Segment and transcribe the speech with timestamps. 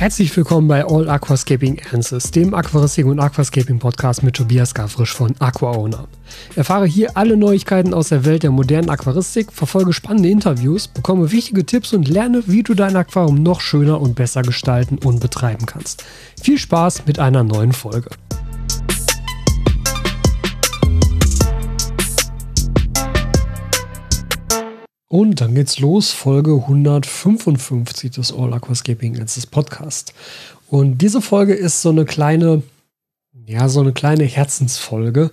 [0.00, 5.34] Herzlich willkommen bei All Aquascaping Answers, dem Aquaristik und Aquascaping Podcast mit Tobias Gavrisch von
[5.38, 6.08] AquaOwner.
[6.56, 11.66] Erfahre hier alle Neuigkeiten aus der Welt der modernen Aquaristik, verfolge spannende Interviews, bekomme wichtige
[11.66, 16.02] Tipps und lerne, wie du dein Aquarium noch schöner und besser gestalten und betreiben kannst.
[16.42, 18.08] Viel Spaß mit einer neuen Folge.
[25.12, 30.14] Und dann geht's los, Folge 155 des All Aquascaping Answers Podcast.
[30.68, 32.62] Und diese Folge ist so eine kleine,
[33.44, 35.32] ja, so eine kleine Herzensfolge.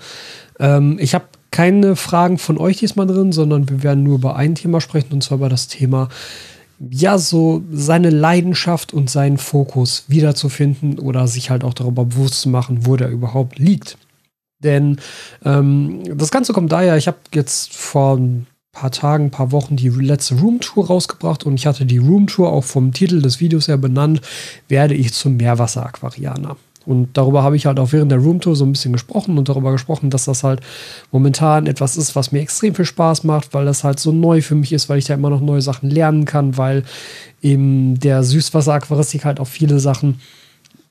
[0.60, 4.56] Ähm, ich habe keine Fragen von euch diesmal drin, sondern wir werden nur über ein
[4.56, 6.10] Thema sprechen, und zwar über das Thema,
[6.80, 12.50] ja, so seine Leidenschaft und seinen Fokus wiederzufinden oder sich halt auch darüber bewusst zu
[12.50, 14.00] machen, wo der überhaupt liegt.
[14.58, 14.98] Denn
[15.46, 18.20] ähm, das Ganze kommt daher, ich habe jetzt vor
[18.78, 22.94] paar Tagen, paar Wochen die letzte Roomtour rausgebracht und ich hatte die Roomtour auch vom
[22.94, 24.22] Titel des Videos her benannt,
[24.68, 26.58] werde ich zum Meerwasser-Aquarianer.
[26.86, 29.72] Und darüber habe ich halt auch während der Roomtour so ein bisschen gesprochen und darüber
[29.72, 30.62] gesprochen, dass das halt
[31.12, 34.56] momentan etwas ist, was mir extrem viel Spaß macht, weil das halt so neu für
[34.56, 36.84] mich ist, weil ich da immer noch neue Sachen lernen kann, weil
[37.42, 40.22] in der Süßwasser-Aquaristik halt auch viele Sachen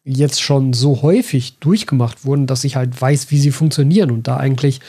[0.04, 4.36] jetzt schon so häufig durchgemacht wurden, dass ich halt weiß, wie sie funktionieren und da
[4.36, 4.80] eigentlich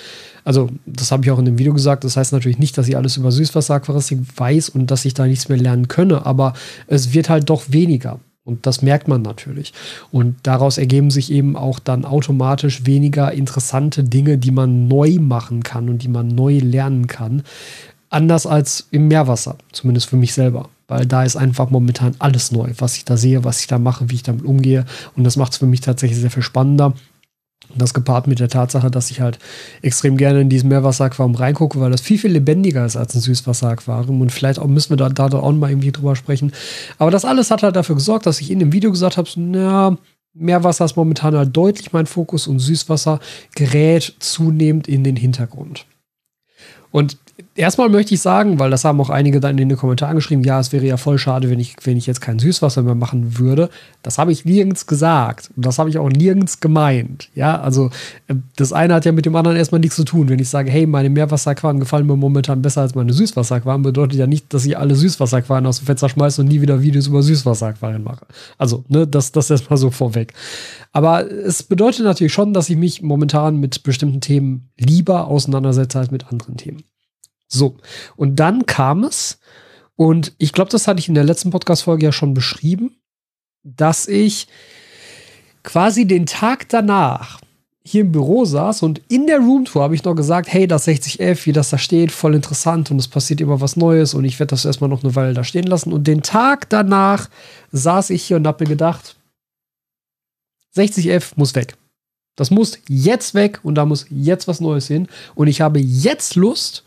[0.48, 2.96] also das habe ich auch in dem Video gesagt, das heißt natürlich nicht, dass ich
[2.96, 6.54] alles über Süßwasseraquaristik weiß und dass ich da nichts mehr lernen könne, aber
[6.88, 8.22] es wird halt doch weniger.
[8.46, 9.74] Und das merkt man natürlich.
[10.10, 15.64] Und daraus ergeben sich eben auch dann automatisch weniger interessante Dinge, die man neu machen
[15.64, 17.44] kann und die man neu lernen kann.
[18.10, 20.70] Anders als im Meerwasser, zumindest für mich selber.
[20.88, 24.10] Weil da ist einfach momentan alles neu, was ich da sehe, was ich da mache,
[24.10, 24.86] wie ich damit umgehe.
[25.18, 26.94] Und das macht es für mich tatsächlich sehr viel spannender.
[27.78, 29.40] Das gepaart mit der Tatsache, dass ich halt
[29.82, 34.22] extrem gerne in diesem Meerwasseraquarium reingucke, weil das viel, viel lebendiger ist als ein Süßwasseraquarium.
[34.22, 36.52] Und vielleicht auch müssen wir da, da auch mal irgendwie drüber sprechen.
[36.98, 39.98] Aber das alles hat halt dafür gesorgt, dass ich in dem Video gesagt habe, na,
[40.34, 43.20] Meerwasser ist momentan halt deutlich mein Fokus und Süßwasser
[43.56, 45.86] gerät zunehmend in den Hintergrund.
[46.92, 47.18] Und
[47.56, 50.60] erstmal möchte ich sagen, weil das haben auch einige dann in den Kommentaren geschrieben, ja,
[50.60, 53.70] es wäre ja voll schade, wenn ich, wenn ich jetzt kein Süßwasser mehr machen würde.
[54.02, 55.52] Das habe ich nirgends gesagt.
[55.56, 57.30] Und das habe ich auch nirgends gemeint.
[57.36, 57.90] Ja, also
[58.28, 60.30] äh, das eine hat ja mit dem anderen erstmal nichts zu tun.
[60.30, 64.28] Wenn ich sage, hey, meine Meerwasserquaren gefallen mir momentan besser als meine Süßwasserquaren, bedeutet ja
[64.28, 68.04] nicht, dass ich alle Süßwasserquaren aus dem Fenster schmeiße und nie wieder Videos über Süßwasserquaren
[68.04, 68.26] mache.
[68.58, 70.34] Also, ne, das, das erstmal so vorweg.
[70.92, 76.12] Aber es bedeutet natürlich schon, dass ich mich momentan mit bestimmten Themen lieber auseinandersetze als
[76.12, 76.84] mit anderen Themen.
[77.48, 77.78] So,
[78.16, 79.40] und dann kam es,
[79.96, 82.98] und ich glaube, das hatte ich in der letzten Podcast-Folge ja schon beschrieben,
[83.64, 84.48] dass ich
[85.64, 87.40] quasi den Tag danach
[87.84, 91.46] hier im Büro saß und in der Roomtour habe ich noch gesagt, hey, das 60F,
[91.46, 94.52] wie das da steht, voll interessant und es passiert immer was Neues und ich werde
[94.52, 95.94] das erstmal noch eine Weile da stehen lassen.
[95.94, 97.30] Und den Tag danach
[97.72, 99.16] saß ich hier und habe mir gedacht,
[100.76, 101.76] 60F muss weg.
[102.36, 105.08] Das muss jetzt weg und da muss jetzt was Neues hin.
[105.34, 106.84] Und ich habe jetzt Lust,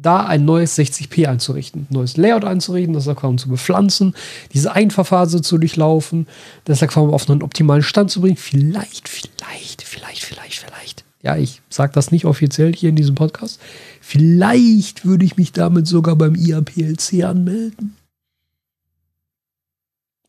[0.00, 4.14] da ein neues 60p einzurichten, ein neues Layout einzurichten, das Aquarium zu bepflanzen,
[4.52, 6.26] diese Einfahrphase zu durchlaufen,
[6.64, 8.36] das Aquarium auf einen optimalen Stand zu bringen.
[8.36, 11.04] Vielleicht, vielleicht, vielleicht, vielleicht, vielleicht.
[11.22, 13.60] Ja, ich sage das nicht offiziell hier in diesem Podcast.
[14.00, 17.96] Vielleicht würde ich mich damit sogar beim IAPLC anmelden.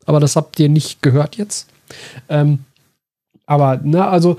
[0.04, 1.68] Aber das habt ihr nicht gehört jetzt.
[2.28, 2.60] Ähm,
[3.46, 4.36] aber, ne, also,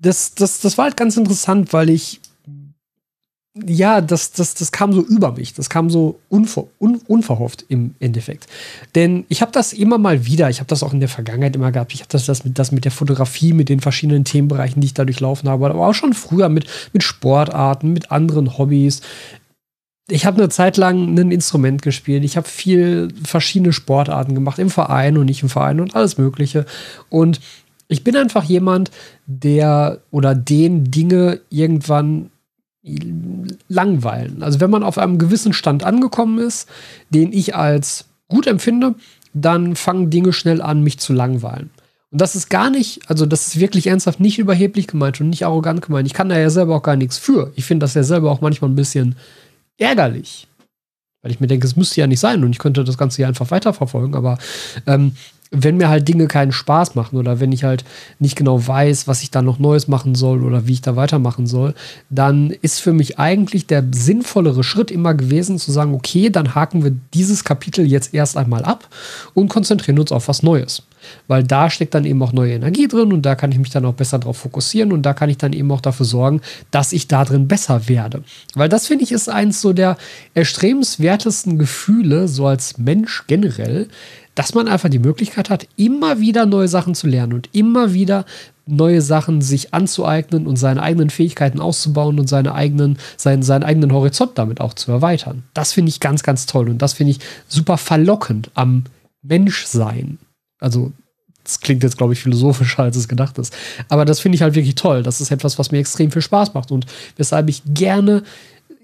[0.00, 2.20] das, das, das war halt ganz interessant, weil ich
[3.54, 5.52] ja, das, das, das kam so über mich.
[5.52, 8.46] Das kam so unver, un, unverhofft im Endeffekt.
[8.94, 11.70] Denn ich habe das immer mal wieder, ich habe das auch in der Vergangenheit immer
[11.70, 11.92] gehabt.
[11.92, 14.94] Ich habe das, das, mit, das mit der Fotografie, mit den verschiedenen Themenbereichen, die ich
[14.94, 19.02] da durchlaufen habe, aber auch schon früher mit, mit Sportarten, mit anderen Hobbys.
[20.08, 22.24] Ich habe eine Zeit lang ein Instrument gespielt.
[22.24, 26.64] Ich habe viel verschiedene Sportarten gemacht, im Verein und nicht im Verein und alles Mögliche.
[27.10, 27.38] Und
[27.88, 28.90] ich bin einfach jemand,
[29.26, 32.30] der oder den Dinge irgendwann
[33.68, 34.42] langweilen.
[34.42, 36.68] Also wenn man auf einem gewissen Stand angekommen ist,
[37.10, 38.94] den ich als gut empfinde,
[39.34, 41.70] dann fangen Dinge schnell an, mich zu langweilen.
[42.10, 45.46] Und das ist gar nicht, also das ist wirklich ernsthaft nicht überheblich gemeint und nicht
[45.46, 46.06] arrogant gemeint.
[46.06, 47.52] Ich kann da ja selber auch gar nichts für.
[47.56, 49.16] Ich finde das ja selber auch manchmal ein bisschen
[49.78, 50.48] ärgerlich.
[51.22, 53.28] Weil ich mir denke, es müsste ja nicht sein und ich könnte das Ganze ja
[53.28, 54.14] einfach weiterverfolgen.
[54.14, 54.38] Aber
[54.86, 55.12] ähm,
[55.52, 57.84] wenn mir halt Dinge keinen Spaß machen oder wenn ich halt
[58.18, 61.46] nicht genau weiß, was ich da noch Neues machen soll oder wie ich da weitermachen
[61.46, 61.74] soll,
[62.08, 66.82] dann ist für mich eigentlich der sinnvollere Schritt immer gewesen zu sagen, okay, dann haken
[66.82, 68.88] wir dieses Kapitel jetzt erst einmal ab
[69.34, 70.82] und konzentrieren uns auf was Neues.
[71.26, 73.84] Weil da steckt dann eben auch neue Energie drin und da kann ich mich dann
[73.84, 76.40] auch besser darauf fokussieren und da kann ich dann eben auch dafür sorgen,
[76.70, 78.22] dass ich da drin besser werde.
[78.54, 79.96] Weil das finde ich ist eins so der
[80.34, 83.88] erstrebenswertesten Gefühle, so als Mensch generell,
[84.34, 88.24] dass man einfach die Möglichkeit hat, immer wieder neue Sachen zu lernen und immer wieder
[88.66, 93.92] neue Sachen sich anzueignen und seine eigenen Fähigkeiten auszubauen und seine eigenen, seinen, seinen eigenen
[93.92, 95.42] Horizont damit auch zu erweitern.
[95.52, 97.18] Das finde ich ganz, ganz toll und das finde ich
[97.48, 98.84] super verlockend am
[99.22, 100.18] Menschsein.
[100.60, 100.92] Also,
[101.44, 103.52] das klingt jetzt, glaube ich, philosophischer, als es gedacht ist.
[103.88, 105.02] Aber das finde ich halt wirklich toll.
[105.02, 106.86] Das ist etwas, was mir extrem viel Spaß macht und
[107.16, 108.22] weshalb ich gerne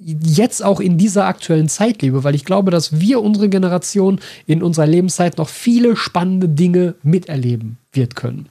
[0.00, 4.62] jetzt auch in dieser aktuellen Zeit lebe, weil ich glaube, dass wir, unsere Generation, in
[4.62, 8.49] unserer Lebenszeit noch viele spannende Dinge miterleben wird können.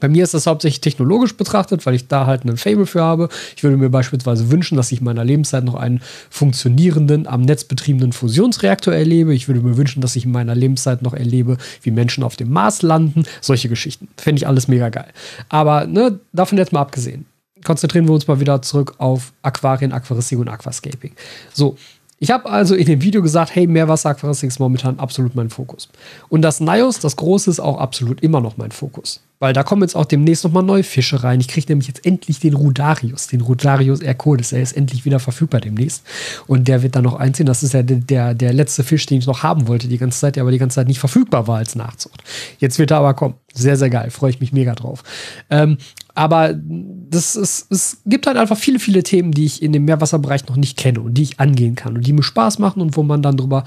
[0.00, 3.28] Bei mir ist das hauptsächlich technologisch betrachtet, weil ich da halt einen Fable für habe.
[3.54, 6.00] Ich würde mir beispielsweise wünschen, dass ich in meiner Lebenszeit noch einen
[6.30, 9.34] funktionierenden, am Netz betriebenen Fusionsreaktor erlebe.
[9.34, 12.50] Ich würde mir wünschen, dass ich in meiner Lebenszeit noch erlebe, wie Menschen auf dem
[12.50, 13.24] Mars landen.
[13.42, 14.08] Solche Geschichten.
[14.16, 15.08] Fände ich alles mega geil.
[15.50, 17.26] Aber ne, davon jetzt mal abgesehen.
[17.64, 21.12] Konzentrieren wir uns mal wieder zurück auf Aquarien, Aquaristik und Aquascaping.
[21.52, 21.76] So,
[22.18, 25.88] ich habe also in dem Video gesagt, hey, Meerwasser-Aquaristik ist momentan absolut mein Fokus.
[26.28, 29.20] Und das Nios, das Große, ist auch absolut immer noch mein Fokus.
[29.40, 31.40] Weil da kommen jetzt auch demnächst nochmal neue Fische rein.
[31.40, 34.52] Ich kriege nämlich jetzt endlich den Rudarius, den Rudarius Ercodes.
[34.52, 36.04] Er ist endlich wieder verfügbar demnächst.
[36.46, 37.46] Und der wird dann noch einziehen.
[37.46, 40.20] Das ist ja der, der, der letzte Fisch, den ich noch haben wollte die ganze
[40.20, 42.22] Zeit, der aber die ganze Zeit nicht verfügbar war als Nachzucht.
[42.58, 43.34] Jetzt wird er aber kommen.
[43.54, 44.10] Sehr, sehr geil.
[44.10, 45.02] Freue ich mich mega drauf.
[45.48, 45.78] Ähm,
[46.14, 50.46] aber das ist, es gibt halt einfach viele, viele Themen, die ich in dem Meerwasserbereich
[50.48, 53.02] noch nicht kenne und die ich angehen kann und die mir Spaß machen und wo
[53.02, 53.64] man dann drüber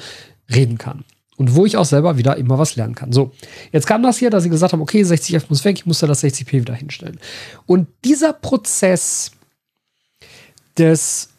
[0.54, 1.04] reden kann.
[1.38, 3.12] Und wo ich auch selber wieder immer was lernen kann.
[3.12, 3.31] So,
[3.71, 6.07] jetzt kam das hier, dass sie gesagt haben, okay, 60F muss weg, ich muss da
[6.07, 7.19] das 60p wieder hinstellen.
[7.65, 9.31] Und dieser Prozess
[10.77, 11.30] des,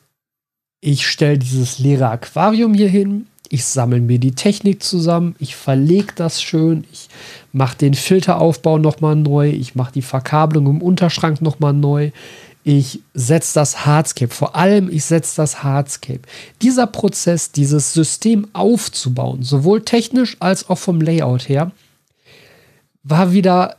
[0.81, 6.13] ich stelle dieses leere Aquarium hier hin, ich sammle mir die Technik zusammen, ich verlege
[6.17, 7.09] das schön, ich
[7.53, 12.11] mache den Filteraufbau nochmal neu, ich mache die Verkabelung im Unterschrank nochmal neu,
[12.65, 16.23] ich setze das Hardscape, vor allem ich setze das Hardscape.
[16.63, 21.73] Dieser Prozess, dieses System aufzubauen, sowohl technisch als auch vom Layout her,
[23.03, 23.77] war wieder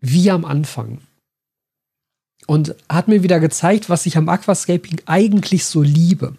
[0.00, 0.98] wie am Anfang
[2.46, 6.32] und hat mir wieder gezeigt, was ich am Aquascaping eigentlich so liebe,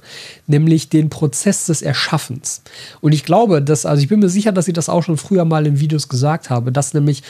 [0.47, 2.61] nämlich den Prozess des Erschaffens.
[3.01, 5.43] Und ich glaube, dass, also ich bin mir sicher, dass ich das auch schon früher
[5.43, 7.23] mal in Videos gesagt habe, dass nämlich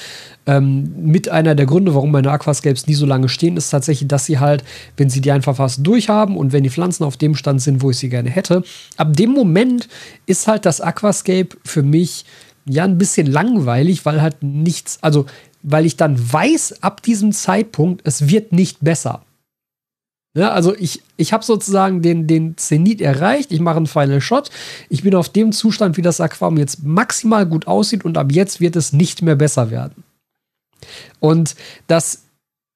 [0.45, 4.25] ähm, mit einer der Gründe, warum meine Aquascapes nie so lange stehen, ist tatsächlich, dass
[4.25, 4.63] sie halt,
[4.95, 7.89] wenn sie die einfach fast durchhaben und wenn die Pflanzen auf dem Stand sind, wo
[7.89, 8.63] ich sie gerne hätte,
[8.95, 9.89] ab dem Moment
[10.27, 12.25] ist halt das Aquascape für mich
[12.69, 15.25] ja ein bisschen langweilig, weil halt nichts, also
[15.69, 19.24] weil ich dann weiß, ab diesem Zeitpunkt, es wird nicht besser.
[20.34, 24.50] Ja, also ich, ich habe sozusagen den, den Zenit erreicht, ich mache einen Final Shot,
[24.88, 28.62] ich bin auf dem Zustand, wie das Aquarium jetzt maximal gut aussieht und ab jetzt
[28.62, 30.04] wird es nicht mehr besser werden.
[31.19, 31.56] Und
[31.88, 32.24] das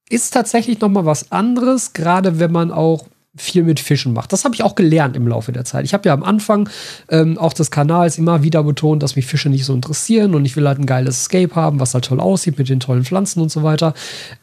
[0.09, 3.05] ist tatsächlich noch mal was anderes, gerade wenn man auch
[3.37, 4.33] viel mit Fischen macht.
[4.33, 5.85] Das habe ich auch gelernt im Laufe der Zeit.
[5.85, 6.69] Ich habe ja am Anfang
[7.07, 10.57] ähm, auch des Kanals immer wieder betont, dass mich Fische nicht so interessieren und ich
[10.57, 13.49] will halt ein geiles Escape haben, was halt toll aussieht mit den tollen Pflanzen und
[13.49, 13.93] so weiter.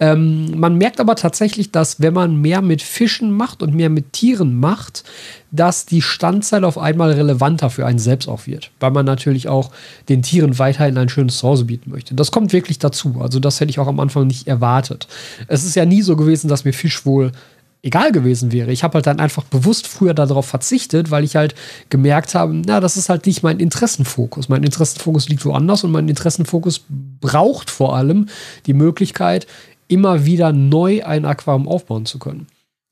[0.00, 4.14] Ähm, man merkt aber tatsächlich, dass wenn man mehr mit Fischen macht und mehr mit
[4.14, 5.05] Tieren macht,
[5.50, 9.70] dass die Standzeit auf einmal relevanter für einen selbst auch wird, weil man natürlich auch
[10.08, 12.14] den Tieren weiterhin ein schönes Zuhause bieten möchte.
[12.14, 13.17] Das kommt wirklich dazu.
[13.20, 15.08] Also das hätte ich auch am Anfang nicht erwartet.
[15.46, 17.33] Es ist ja nie so gewesen, dass mir Fisch wohl
[17.82, 18.73] egal gewesen wäre.
[18.73, 21.54] Ich habe halt dann einfach bewusst früher darauf verzichtet, weil ich halt
[21.90, 24.49] gemerkt habe, na, das ist halt nicht mein Interessenfokus.
[24.49, 26.85] Mein Interessenfokus liegt woanders und mein Interessenfokus
[27.20, 28.26] braucht vor allem
[28.66, 29.47] die Möglichkeit,
[29.87, 32.47] immer wieder neu ein Aquarium aufbauen zu können.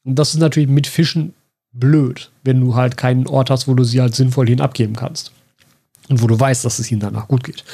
[0.05, 1.35] Und das ist natürlich mit Fischen
[1.73, 5.33] blöd, wenn du halt keinen Ort hast, wo du sie halt sinnvoll hin abgeben kannst
[6.09, 7.65] und wo du weißt, dass es ihnen danach gut geht.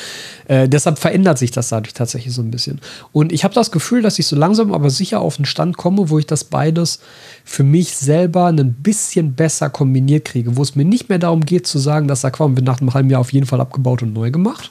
[0.49, 2.81] Äh, deshalb verändert sich das dadurch tatsächlich so ein bisschen.
[3.13, 6.09] Und ich habe das Gefühl, dass ich so langsam aber sicher auf einen Stand komme,
[6.09, 7.01] wo ich das beides
[7.45, 11.67] für mich selber ein bisschen besser kombiniert kriege, wo es mir nicht mehr darum geht
[11.67, 14.31] zu sagen, das Aquarium wird nach einem halben Jahr auf jeden Fall abgebaut und neu
[14.31, 14.71] gemacht,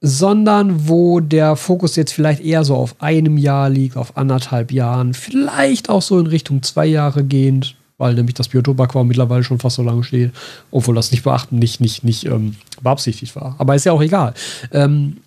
[0.00, 5.14] sondern wo der Fokus jetzt vielleicht eher so auf einem Jahr liegt, auf anderthalb Jahren,
[5.14, 9.76] vielleicht auch so in Richtung zwei Jahre gehend, weil nämlich das Biotop-Aquarium mittlerweile schon fast
[9.76, 10.32] so lange steht,
[10.70, 13.56] obwohl das nicht beachten, nicht, nicht, nicht ähm, beabsichtigt war.
[13.58, 14.34] Aber ist ja auch egal.
[14.72, 15.18] Ähm,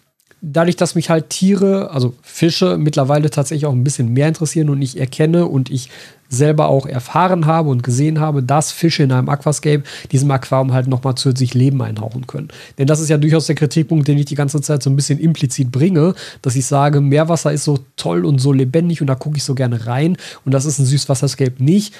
[0.41, 4.81] dadurch, dass mich halt Tiere, also Fische, mittlerweile tatsächlich auch ein bisschen mehr interessieren und
[4.81, 5.89] ich erkenne und ich
[6.29, 10.87] selber auch erfahren habe und gesehen habe, dass Fische in einem Aquascape diesem Aquarium halt
[10.87, 12.49] nochmal zusätzlich Leben einhauchen können.
[12.77, 15.19] Denn das ist ja durchaus der Kritikpunkt, den ich die ganze Zeit so ein bisschen
[15.19, 19.37] implizit bringe, dass ich sage, Meerwasser ist so toll und so lebendig und da gucke
[19.37, 21.95] ich so gerne rein und das ist ein Süßwasserscape nicht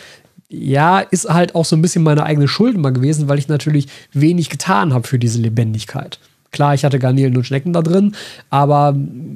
[0.50, 3.88] ja, ist halt auch so ein bisschen meine eigene Schuld mal gewesen, weil ich natürlich
[4.12, 6.20] wenig getan habe für diese Lebendigkeit.
[6.52, 8.16] Klar, ich hatte Garnelen und Schnecken da drin,
[8.50, 8.96] aber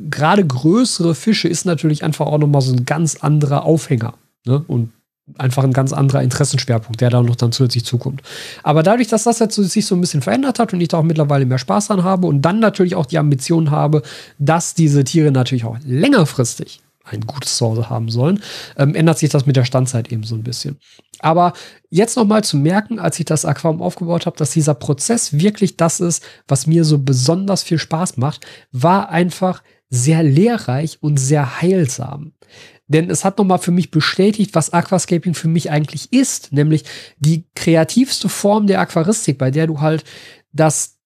[0.09, 4.15] gerade größere Fische ist natürlich einfach auch nochmal so ein ganz anderer Aufhänger.
[4.45, 4.63] Ne?
[4.67, 4.91] Und
[5.37, 8.21] einfach ein ganz anderer Interessenschwerpunkt, der da noch dann zusätzlich zukommt.
[8.63, 11.03] Aber dadurch, dass das jetzt sich so ein bisschen verändert hat und ich da auch
[11.03, 14.01] mittlerweile mehr Spaß dran habe und dann natürlich auch die Ambition habe,
[14.39, 18.41] dass diese Tiere natürlich auch längerfristig ein gutes Zuhause haben sollen,
[18.77, 20.77] ähm, ändert sich das mit der Standzeit eben so ein bisschen.
[21.19, 21.53] Aber
[21.89, 25.99] jetzt nochmal zu merken, als ich das Aquarium aufgebaut habe, dass dieser Prozess wirklich das
[25.99, 32.33] ist, was mir so besonders viel Spaß macht, war einfach sehr lehrreich und sehr heilsam.
[32.87, 36.83] Denn es hat nochmal für mich bestätigt, was Aquascaping für mich eigentlich ist, nämlich
[37.17, 40.03] die kreativste Form der Aquaristik, bei der du halt
[40.51, 40.97] das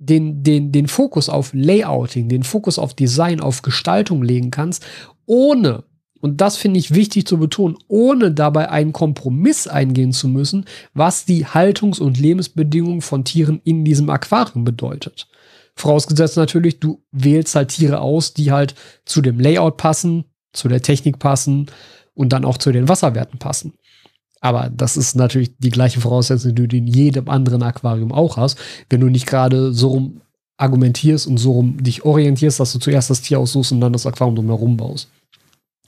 [0.00, 4.84] den, den, den Fokus auf Layouting, den Fokus auf Design, auf Gestaltung legen kannst,
[5.30, 5.84] ohne,
[6.20, 11.24] und das finde ich wichtig zu betonen, ohne dabei einen Kompromiss eingehen zu müssen, was
[11.24, 15.28] die Haltungs- und Lebensbedingungen von Tieren in diesem Aquarium bedeutet.
[15.76, 20.82] Vorausgesetzt natürlich, du wählst halt Tiere aus, die halt zu dem Layout passen, zu der
[20.82, 21.66] Technik passen
[22.14, 23.74] und dann auch zu den Wasserwerten passen.
[24.40, 28.58] Aber das ist natürlich die gleiche Voraussetzung, die du in jedem anderen Aquarium auch hast,
[28.88, 30.20] wenn du nicht gerade so rum
[30.60, 34.06] argumentierst und so rum dich orientierst, dass du zuerst das Tier aussuchst und dann das
[34.06, 35.08] Aquarium drumherum baust.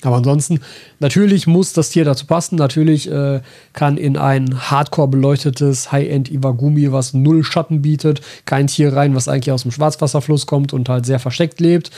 [0.03, 0.61] Aber ansonsten,
[1.01, 2.57] natürlich muss das Tier dazu passen.
[2.57, 3.41] Natürlich äh,
[3.73, 9.29] kann in ein hardcore beleuchtetes High-End Iwagumi, was null Schatten bietet, kein Tier rein, was
[9.29, 11.91] eigentlich aus dem Schwarzwasserfluss kommt und halt sehr versteckt lebt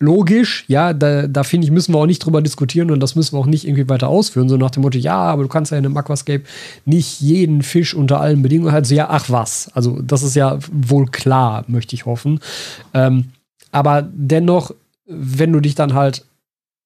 [0.00, 3.34] logisch, ja, da, da finde ich, müssen wir auch nicht drüber diskutieren und das müssen
[3.34, 5.78] wir auch nicht irgendwie weiter ausführen, so nach dem Motto, ja, aber du kannst ja
[5.78, 6.44] in einem Aquascape
[6.84, 9.70] nicht jeden Fisch unter allen Bedingungen halt so, ja, ach was.
[9.74, 12.40] Also, das ist ja wohl klar, möchte ich hoffen.
[12.94, 13.32] Ähm,
[13.72, 14.72] aber dennoch,
[15.06, 16.24] wenn du dich dann halt,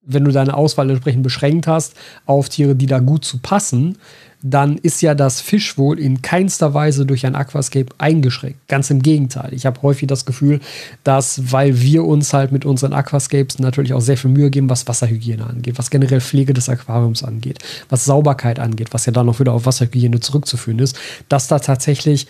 [0.04, 1.94] wenn du deine Auswahl entsprechend beschränkt hast
[2.26, 3.98] auf Tiere, die da gut zu passen,
[4.42, 8.66] dann ist ja das Fischwohl in keinster Weise durch ein Aquascape eingeschränkt.
[8.66, 9.54] Ganz im Gegenteil.
[9.54, 10.60] Ich habe häufig das Gefühl,
[11.04, 14.88] dass, weil wir uns halt mit unseren Aquascapes natürlich auch sehr viel Mühe geben, was
[14.88, 19.38] Wasserhygiene angeht, was generell Pflege des Aquariums angeht, was Sauberkeit angeht, was ja dann noch
[19.38, 22.26] wieder auf Wasserhygiene zurückzuführen ist, dass da tatsächlich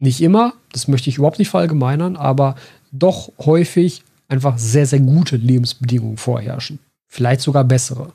[0.00, 2.56] nicht immer, das möchte ich überhaupt nicht verallgemeinern, aber
[2.90, 6.78] doch häufig einfach sehr, sehr gute Lebensbedingungen vorherrschen.
[7.08, 8.12] Vielleicht sogar bessere.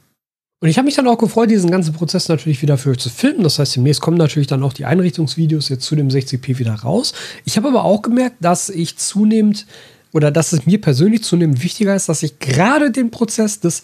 [0.62, 3.10] Und ich habe mich dann auch gefreut, diesen ganzen Prozess natürlich wieder für euch zu
[3.10, 3.44] filmen.
[3.44, 7.14] Das heißt, demnächst kommen natürlich dann auch die Einrichtungsvideos jetzt zu dem 60p wieder raus.
[7.44, 9.66] Ich habe aber auch gemerkt, dass ich zunehmend
[10.14, 13.84] oder dass es mir persönlich zunehmend wichtiger ist, dass ich gerade den Prozess des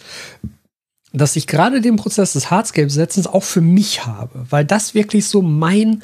[1.12, 5.42] dass ich gerade den Prozess des Hardscape-Setzens auch für mich habe, weil das wirklich so
[5.42, 6.04] mein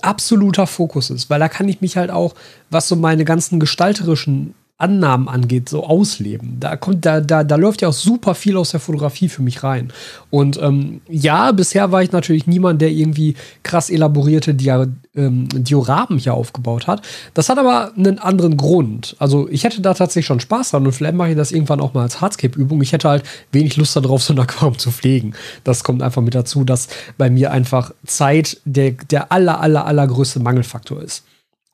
[0.00, 2.34] absoluter Fokus ist, weil da kann ich mich halt auch,
[2.68, 6.56] was so meine ganzen gestalterischen Annahmen angeht, so ausleben.
[6.58, 9.62] Da kommt, da, da, da läuft ja auch super viel aus der Fotografie für mich
[9.62, 9.92] rein.
[10.28, 16.18] Und ähm, ja, bisher war ich natürlich niemand, der irgendwie krass elaborierte Dia ähm, Dioramen
[16.18, 17.02] hier aufgebaut hat.
[17.34, 19.14] Das hat aber einen anderen Grund.
[19.18, 21.94] Also ich hätte da tatsächlich schon Spaß dran und vielleicht mache ich das irgendwann auch
[21.94, 22.82] mal als Hardscape-Übung.
[22.82, 25.34] Ich hätte halt wenig Lust darauf, so ein Aquarium zu pflegen.
[25.62, 26.88] Das kommt einfach mit dazu, dass
[27.18, 31.24] bei mir einfach Zeit der, der aller, aller, allergrößte Mangelfaktor ist.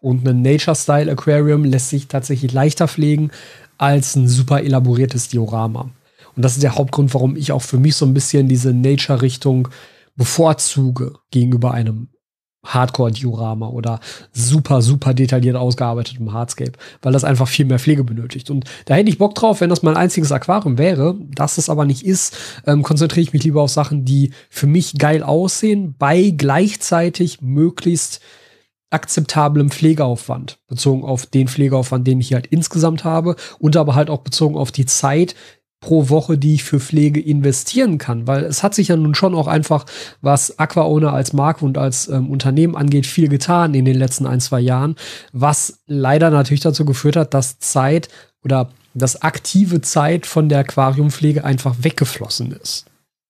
[0.00, 3.31] Und ein Nature-Style Aquarium lässt sich tatsächlich leichter pflegen
[3.78, 5.90] als ein super elaboriertes Diorama.
[6.37, 9.69] Und das ist der Hauptgrund, warum ich auch für mich so ein bisschen diese Nature-Richtung
[10.17, 12.09] bevorzuge gegenüber einem
[12.64, 14.00] Hardcore-Diorama oder
[14.33, 18.50] super, super detailliert ausgearbeitetem Hardscape, weil das einfach viel mehr Pflege benötigt.
[18.50, 21.17] Und da hätte ich Bock drauf, wenn das mein einziges Aquarium wäre.
[21.35, 22.37] Dass es aber nicht ist,
[22.67, 28.21] ähm, konzentriere ich mich lieber auf Sachen, die für mich geil aussehen, bei gleichzeitig möglichst
[28.90, 34.21] akzeptablem Pflegeaufwand, bezogen auf den Pflegeaufwand, den ich halt insgesamt habe und aber halt auch
[34.21, 35.35] bezogen auf die Zeit
[35.80, 39.35] pro Woche, die ich für Pflege investieren kann, weil es hat sich ja nun schon
[39.35, 39.87] auch einfach,
[40.21, 44.40] was AquaOwner als Marke und als ähm, Unternehmen angeht, viel getan in den letzten ein,
[44.40, 44.97] zwei Jahren,
[45.33, 48.09] was leider natürlich dazu geführt hat, dass Zeit
[48.42, 52.87] oder dass aktive Zeit von der Aquariumpflege einfach weggeflossen ist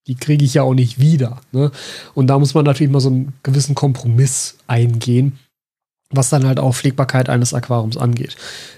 [0.06, 1.42] die kriege ich ja auch nicht wieder.
[1.52, 1.70] Ne?
[2.14, 5.38] Und da muss man natürlich mal so einen gewissen Kompromiss eingehen
[6.10, 8.36] was dann halt auch Pflegbarkeit eines Aquariums angeht.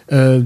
[0.08, 0.42] Äh,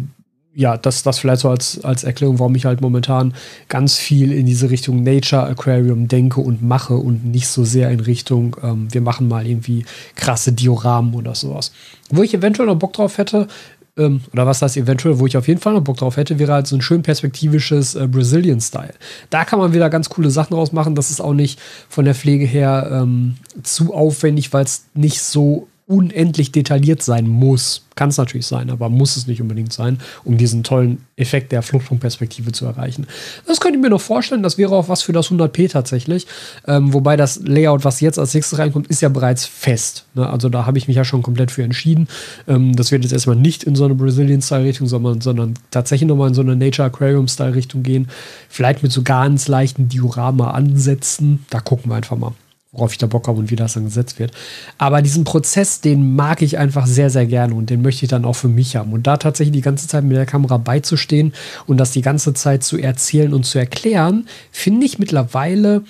[0.57, 3.35] ja, das, das vielleicht so als, als Erklärung, warum ich halt momentan
[3.69, 8.01] ganz viel in diese Richtung Nature Aquarium denke und mache und nicht so sehr in
[8.01, 11.73] Richtung, ähm, wir machen mal irgendwie krasse Dioramen oder sowas.
[12.11, 13.49] Wo ich eventuell noch Bock drauf hätte,
[13.97, 16.53] ähm, oder was heißt eventuell, wo ich auf jeden Fall noch Bock drauf hätte, wäre
[16.53, 18.95] halt so ein schön perspektivisches äh, Brazilian-Style.
[19.31, 20.95] Da kann man wieder ganz coole Sachen draus machen.
[20.95, 25.69] Das ist auch nicht von der Pflege her ähm, zu aufwendig, weil es nicht so
[25.87, 27.83] unendlich detailliert sein muss.
[27.95, 31.63] Kann es natürlich sein, aber muss es nicht unbedingt sein, um diesen tollen Effekt der
[31.63, 33.07] Fluchtpunktperspektive zu erreichen.
[33.47, 36.27] Das könnte ich mir noch vorstellen, das wäre auch was für das 100p tatsächlich.
[36.67, 40.07] Ähm, wobei das Layout, was jetzt als nächstes reinkommt, ist ja bereits fest.
[40.15, 40.29] Ne?
[40.29, 42.09] Also da habe ich mich ja schon komplett für entschieden.
[42.49, 46.35] Ähm, das wird jetzt erstmal nicht in so eine Brazilian-Style-Richtung, sondern, sondern tatsächlich nochmal in
[46.35, 48.09] so eine Nature Aquarium-Style-Richtung gehen.
[48.49, 51.45] Vielleicht mit so ganz leichten Diorama-Ansätzen.
[51.51, 52.33] Da gucken wir einfach mal
[52.75, 54.33] worauf ich da Bock habe und wie das dann gesetzt wird.
[54.79, 58.25] Aber diesen Prozess, den mag ich einfach sehr, sehr gerne und den möchte ich dann
[58.25, 58.93] auch für mich haben.
[58.93, 61.33] Und da tatsächlich die ganze Zeit mit der Kamera beizustehen
[61.67, 65.83] und das die ganze Zeit zu erzählen und zu erklären, finde ich mittlerweile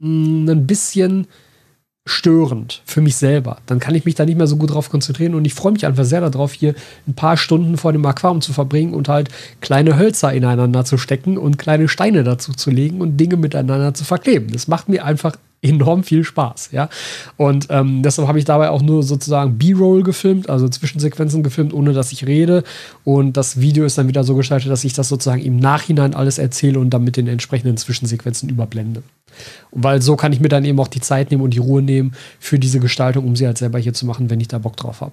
[0.00, 1.26] mh, mm, ein bisschen
[2.08, 3.58] störend für mich selber.
[3.66, 5.86] Dann kann ich mich da nicht mehr so gut drauf konzentrieren und ich freue mich
[5.86, 6.74] einfach sehr darauf, hier
[7.06, 9.28] ein paar Stunden vor dem Aquarium zu verbringen und halt
[9.60, 14.04] kleine Hölzer ineinander zu stecken und kleine Steine dazu zu legen und Dinge miteinander zu
[14.04, 14.50] verkleben.
[14.52, 16.88] Das macht mir einfach enorm viel Spaß, ja.
[17.36, 21.92] Und ähm, deshalb habe ich dabei auch nur sozusagen B-Roll gefilmt, also Zwischensequenzen gefilmt, ohne
[21.92, 22.62] dass ich rede.
[23.04, 26.38] Und das Video ist dann wieder so gestaltet, dass ich das sozusagen im Nachhinein alles
[26.38, 29.02] erzähle und dann mit den entsprechenden Zwischensequenzen überblende.
[29.72, 32.12] Weil so kann ich mir dann eben auch die Zeit nehmen und die Ruhe nehmen
[32.38, 35.00] für diese Gestaltung, um sie halt selber hier zu machen, wenn ich da Bock drauf
[35.00, 35.12] habe.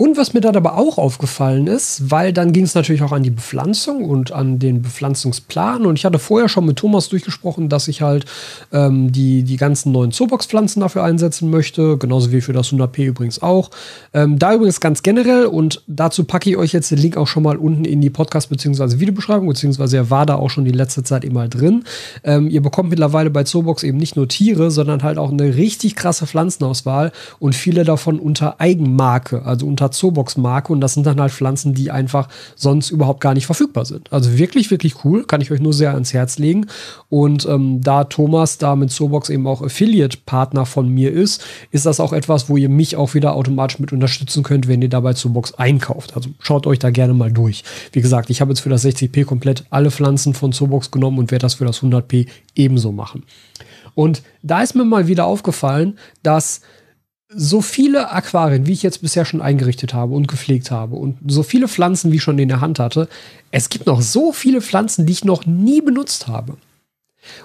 [0.00, 3.24] Und was mir dann aber auch aufgefallen ist, weil dann ging es natürlich auch an
[3.24, 5.84] die Bepflanzung und an den Bepflanzungsplan.
[5.84, 8.24] Und ich hatte vorher schon mit Thomas durchgesprochen, dass ich halt
[8.72, 13.42] ähm, die, die ganzen neuen Zoobox-Pflanzen dafür einsetzen möchte, genauso wie für das 100p übrigens
[13.42, 13.72] auch.
[14.14, 17.42] Ähm, da übrigens ganz generell und dazu packe ich euch jetzt den Link auch schon
[17.42, 19.00] mal unten in die Podcast- bzw.
[19.00, 21.82] Videobeschreibung, beziehungsweise er war da auch schon die letzte Zeit immer drin.
[22.22, 25.96] Ähm, ihr bekommt mittlerweile bei Zoobox eben nicht nur Tiere, sondern halt auch eine richtig
[25.96, 31.32] krasse Pflanzenauswahl und viele davon unter Eigenmarke, also unter Zoobox-Marke und das sind dann halt
[31.32, 34.12] Pflanzen, die einfach sonst überhaupt gar nicht verfügbar sind.
[34.12, 36.66] Also wirklich, wirklich cool, kann ich euch nur sehr ans Herz legen.
[37.08, 42.00] Und ähm, da Thomas da mit Zoobox eben auch Affiliate-Partner von mir ist, ist das
[42.00, 45.54] auch etwas, wo ihr mich auch wieder automatisch mit unterstützen könnt, wenn ihr dabei Zoobox
[45.54, 46.16] einkauft.
[46.16, 47.64] Also schaut euch da gerne mal durch.
[47.92, 51.30] Wie gesagt, ich habe jetzt für das 60p komplett alle Pflanzen von Zoobox genommen und
[51.30, 53.24] werde das für das 100p ebenso machen.
[53.94, 56.60] Und da ist mir mal wieder aufgefallen, dass
[57.30, 61.42] so viele Aquarien, wie ich jetzt bisher schon eingerichtet habe und gepflegt habe und so
[61.42, 63.08] viele Pflanzen, wie ich schon in der Hand hatte,
[63.50, 66.56] es gibt noch so viele Pflanzen, die ich noch nie benutzt habe.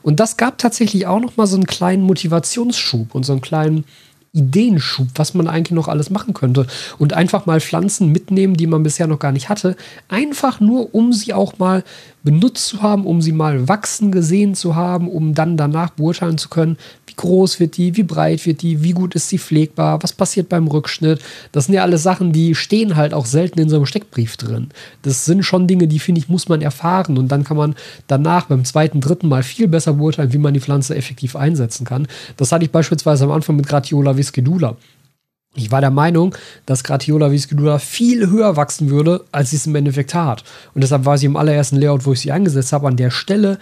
[0.02, 3.84] Und das gab tatsächlich auch noch mal so einen kleinen Motivationsschub und so einen kleinen
[4.32, 6.66] Ideenschub, was man eigentlich noch alles machen könnte.
[6.98, 9.76] Und einfach mal Pflanzen mitnehmen, die man bisher noch gar nicht hatte.
[10.08, 11.84] Einfach nur, um sie auch mal
[12.24, 16.50] benutzt zu haben, um sie mal wachsen gesehen zu haben, um dann danach beurteilen zu
[16.50, 16.78] können,
[17.14, 20.50] wie groß wird die, wie breit wird die, wie gut ist sie pflegbar, was passiert
[20.50, 21.20] beim Rückschnitt.
[21.52, 24.70] Das sind ja alles Sachen, die stehen halt auch selten in so einem Steckbrief drin.
[25.04, 27.76] Das sind schon Dinge, die finde ich, muss man erfahren und dann kann man
[28.08, 32.08] danach beim zweiten, dritten Mal viel besser beurteilen, wie man die Pflanze effektiv einsetzen kann.
[32.38, 34.76] Das hatte ich beispielsweise am Anfang mit Gratiola viscidula.
[35.56, 39.76] Ich war der Meinung, dass Gratiola viscidula viel höher wachsen würde, als sie es im
[39.76, 40.44] Endeffekt hat.
[40.74, 43.60] Und deshalb war sie im allerersten Layout, wo ich sie eingesetzt habe, an der Stelle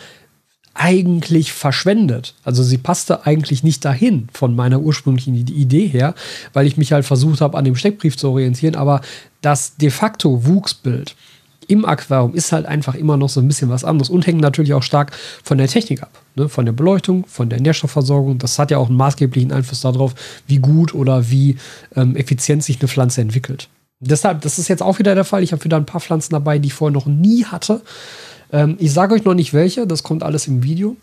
[0.73, 2.34] eigentlich verschwendet.
[2.43, 6.15] Also sie passte eigentlich nicht dahin von meiner ursprünglichen Idee her,
[6.53, 8.75] weil ich mich halt versucht habe, an dem Steckbrief zu orientieren.
[8.75, 9.01] Aber
[9.41, 11.15] das de facto Wuchsbild
[11.67, 14.73] im Aquarium ist halt einfach immer noch so ein bisschen was anderes und hängt natürlich
[14.73, 15.12] auch stark
[15.43, 16.12] von der Technik ab.
[16.36, 16.49] Ne?
[16.49, 18.38] Von der Beleuchtung, von der Nährstoffversorgung.
[18.39, 20.13] Das hat ja auch einen maßgeblichen Einfluss darauf,
[20.47, 21.57] wie gut oder wie
[21.95, 23.69] ähm, effizient sich eine Pflanze entwickelt.
[23.99, 25.43] Deshalb, das ist jetzt auch wieder der Fall.
[25.43, 27.81] Ich habe wieder ein paar Pflanzen dabei, die ich vorher noch nie hatte.
[28.51, 30.95] Ähm, ich sage euch noch nicht welche, das kommt alles im Video.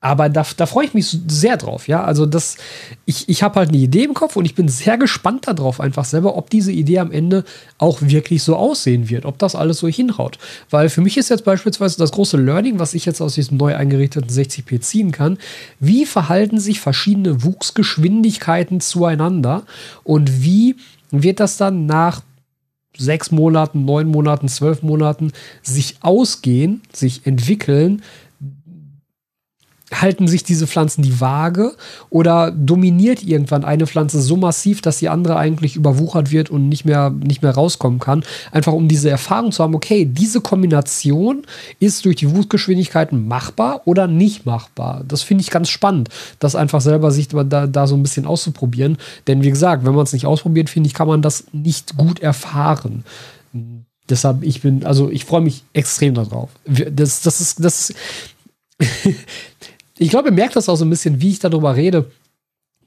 [0.00, 2.04] Aber da, da freue ich mich sehr drauf, ja.
[2.04, 2.56] Also das,
[3.04, 6.04] ich, ich habe halt eine Idee im Kopf und ich bin sehr gespannt darauf, einfach
[6.04, 7.42] selber, ob diese Idee am Ende
[7.78, 10.38] auch wirklich so aussehen wird, ob das alles so hinhaut.
[10.70, 13.74] Weil für mich ist jetzt beispielsweise das große Learning, was ich jetzt aus diesem neu
[13.74, 15.36] eingerichteten 60p ziehen kann,
[15.80, 19.64] wie verhalten sich verschiedene Wuchsgeschwindigkeiten zueinander
[20.04, 20.76] und wie
[21.10, 22.22] wird das dann nach
[22.98, 25.32] sechs Monaten, neun Monaten, zwölf Monaten
[25.62, 28.02] sich ausgehen, sich entwickeln,
[29.92, 31.74] halten sich diese Pflanzen die Waage
[32.10, 36.84] oder dominiert irgendwann eine Pflanze so massiv, dass die andere eigentlich überwuchert wird und nicht
[36.84, 38.22] mehr, nicht mehr rauskommen kann.
[38.52, 41.42] Einfach um diese Erfahrung zu haben, okay, diese Kombination
[41.80, 45.04] ist durch die Wuchsgeschwindigkeiten machbar oder nicht machbar.
[45.08, 48.98] Das finde ich ganz spannend, das einfach selber sich da, da so ein bisschen auszuprobieren.
[49.26, 52.20] Denn wie gesagt, wenn man es nicht ausprobiert, finde ich, kann man das nicht gut
[52.20, 53.04] erfahren.
[54.08, 56.50] Deshalb, ich bin, also ich freue mich extrem darauf.
[56.66, 57.92] Das, das ist, das
[59.98, 62.10] ich glaube, ihr merkt das auch so ein bisschen, wie ich darüber rede,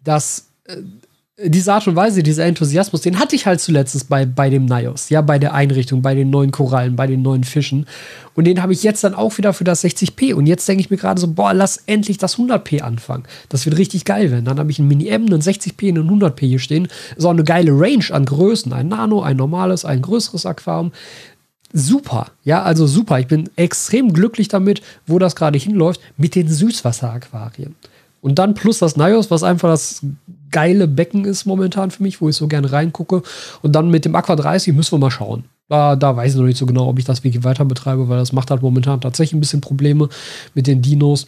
[0.04, 0.78] dass äh,
[1.43, 5.10] diese Art und Weise, dieser Enthusiasmus, den hatte ich halt zuletzt bei, bei dem Nios,
[5.10, 7.88] ja, bei der Einrichtung, bei den neuen Korallen, bei den neuen Fischen.
[8.36, 10.34] Und den habe ich jetzt dann auch wieder für das 60p.
[10.34, 13.24] Und jetzt denke ich mir gerade so, boah, lass endlich das 100p anfangen.
[13.50, 14.45] Das wird richtig geil werden.
[14.45, 16.88] Dann habe ich ein Mini-M, einen 60p, einen 100p hier stehen.
[17.17, 18.71] So eine geile Range an Größen.
[18.71, 20.91] Ein Nano, ein normales, ein größeres Aquarium.
[21.74, 23.20] Super, ja, also super.
[23.20, 27.76] Ich bin extrem glücklich damit, wo das gerade hinläuft, mit den Süßwasser-Aquarien.
[28.22, 30.02] Und dann plus das Nios, was einfach das
[30.52, 33.24] geile Becken ist momentan für mich, wo ich so gerne reingucke.
[33.62, 35.46] Und dann mit dem Aqua 30 müssen wir mal schauen.
[35.70, 38.18] Da, da weiß ich noch nicht so genau, ob ich das wirklich weiter betreibe, weil
[38.18, 40.10] das macht halt momentan tatsächlich ein bisschen Probleme
[40.54, 41.26] mit den Dinos.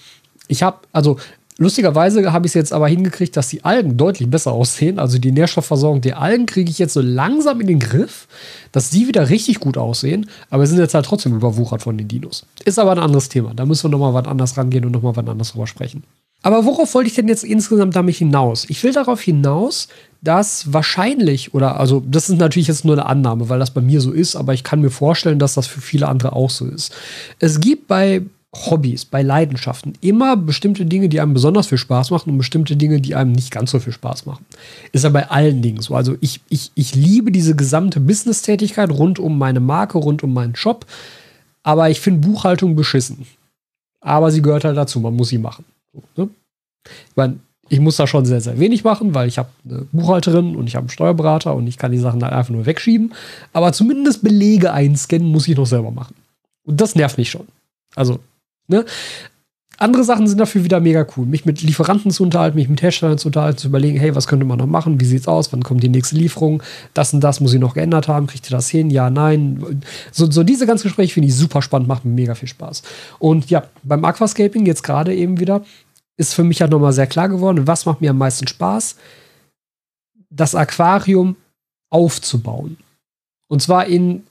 [0.49, 1.17] Ich habe, also
[1.57, 4.99] lustigerweise habe ich es jetzt aber hingekriegt, dass die Algen deutlich besser aussehen.
[4.99, 8.27] Also die Nährstoffversorgung der Algen kriege ich jetzt so langsam in den Griff,
[8.71, 10.29] dass die wieder richtig gut aussehen.
[10.49, 12.45] Aber sind jetzt halt trotzdem überwuchert von den Dinos.
[12.65, 13.53] Ist aber ein anderes Thema.
[13.53, 16.03] Da müssen wir nochmal was anders rangehen und nochmal was anderes drüber sprechen.
[16.43, 18.65] Aber worauf wollte ich denn jetzt insgesamt damit hinaus?
[18.69, 19.87] Ich will darauf hinaus,
[20.21, 24.01] dass wahrscheinlich, oder also das ist natürlich jetzt nur eine Annahme, weil das bei mir
[24.01, 26.93] so ist, aber ich kann mir vorstellen, dass das für viele andere auch so ist.
[27.39, 28.23] Es gibt bei
[28.55, 33.01] Hobbys, bei Leidenschaften immer bestimmte Dinge, die einem besonders viel Spaß machen und bestimmte Dinge,
[33.01, 34.45] die einem nicht ganz so viel Spaß machen.
[34.91, 35.95] Ist ja bei allen Dingen so.
[35.95, 40.53] Also ich, ich, ich liebe diese gesamte Business-Tätigkeit rund um meine Marke, rund um meinen
[40.53, 40.85] Job,
[41.63, 43.25] aber ich finde Buchhaltung beschissen.
[44.01, 45.65] Aber sie gehört halt dazu, man muss sie machen.
[45.93, 46.29] So, ne?
[46.85, 47.39] Ich meine,
[47.69, 50.75] ich muss da schon sehr, sehr wenig machen, weil ich habe eine Buchhalterin und ich
[50.75, 53.13] habe einen Steuerberater und ich kann die Sachen dann einfach nur wegschieben.
[53.53, 56.13] Aber zumindest Belege einscannen muss ich noch selber machen.
[56.65, 57.47] Und das nervt mich schon.
[57.95, 58.19] Also,
[58.67, 58.85] ne?
[59.79, 61.25] Andere Sachen sind dafür wieder mega cool.
[61.25, 64.45] Mich mit Lieferanten zu unterhalten, mich mit Herstellern zu unterhalten, zu überlegen, hey, was könnte
[64.45, 65.01] man noch machen?
[65.01, 65.51] Wie sieht's aus?
[65.51, 66.61] Wann kommt die nächste Lieferung?
[66.93, 68.27] Das und das muss ich noch geändert haben.
[68.27, 68.91] Kriegt ihr das hin?
[68.91, 69.81] Ja, nein.
[70.11, 72.83] So, so diese ganzen Gespräche finde ich super spannend, macht mir mega viel Spaß.
[73.17, 75.63] Und ja, beim Aquascaping jetzt gerade eben wieder
[76.17, 78.95] ist für mich halt nochmal sehr klar geworden, was macht mir am meisten Spaß?
[80.29, 81.35] Das Aquarium
[81.89, 82.77] aufzubauen.
[83.47, 84.23] Und zwar in,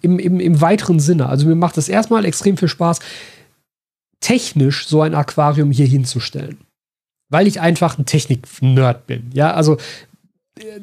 [0.00, 1.28] im, im, im weiteren Sinne.
[1.28, 3.00] Also mir macht es erstmal extrem viel Spaß,
[4.20, 6.58] technisch so ein Aquarium hier hinzustellen.
[7.30, 9.30] Weil ich einfach ein Technik-Nerd bin.
[9.34, 9.76] Ja, also
[10.58, 10.80] äh,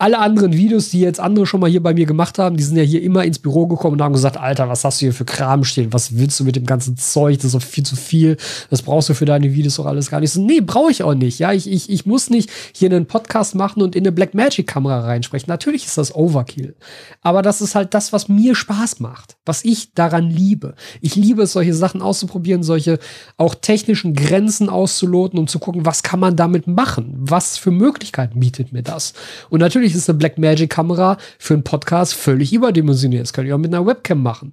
[0.00, 2.76] alle anderen Videos, die jetzt andere schon mal hier bei mir gemacht haben, die sind
[2.76, 5.26] ja hier immer ins Büro gekommen und haben gesagt, Alter, was hast du hier für
[5.26, 5.92] Kram stehen?
[5.92, 7.36] Was willst du mit dem ganzen Zeug?
[7.36, 8.38] Das ist doch viel zu viel.
[8.70, 10.32] Das brauchst du für deine Videos doch alles gar nicht.
[10.32, 11.38] So, nee, brauche ich auch nicht.
[11.38, 15.48] Ja, ich, ich, ich muss nicht hier einen Podcast machen und in eine Blackmagic-Kamera reinsprechen.
[15.48, 16.76] Natürlich ist das Overkill.
[17.20, 19.36] Aber das ist halt das, was mir Spaß macht.
[19.44, 20.76] Was ich daran liebe.
[21.02, 22.98] Ich liebe es, solche Sachen auszuprobieren, solche
[23.36, 27.16] auch technischen Grenzen auszuloten und zu gucken, was kann man damit machen?
[27.18, 29.12] Was für Möglichkeiten bietet mir das?
[29.50, 33.22] Und natürlich Natürlich ist eine Blackmagic-Kamera für einen Podcast völlig überdimensioniert.
[33.22, 34.52] Das könnt ihr auch mit einer Webcam machen.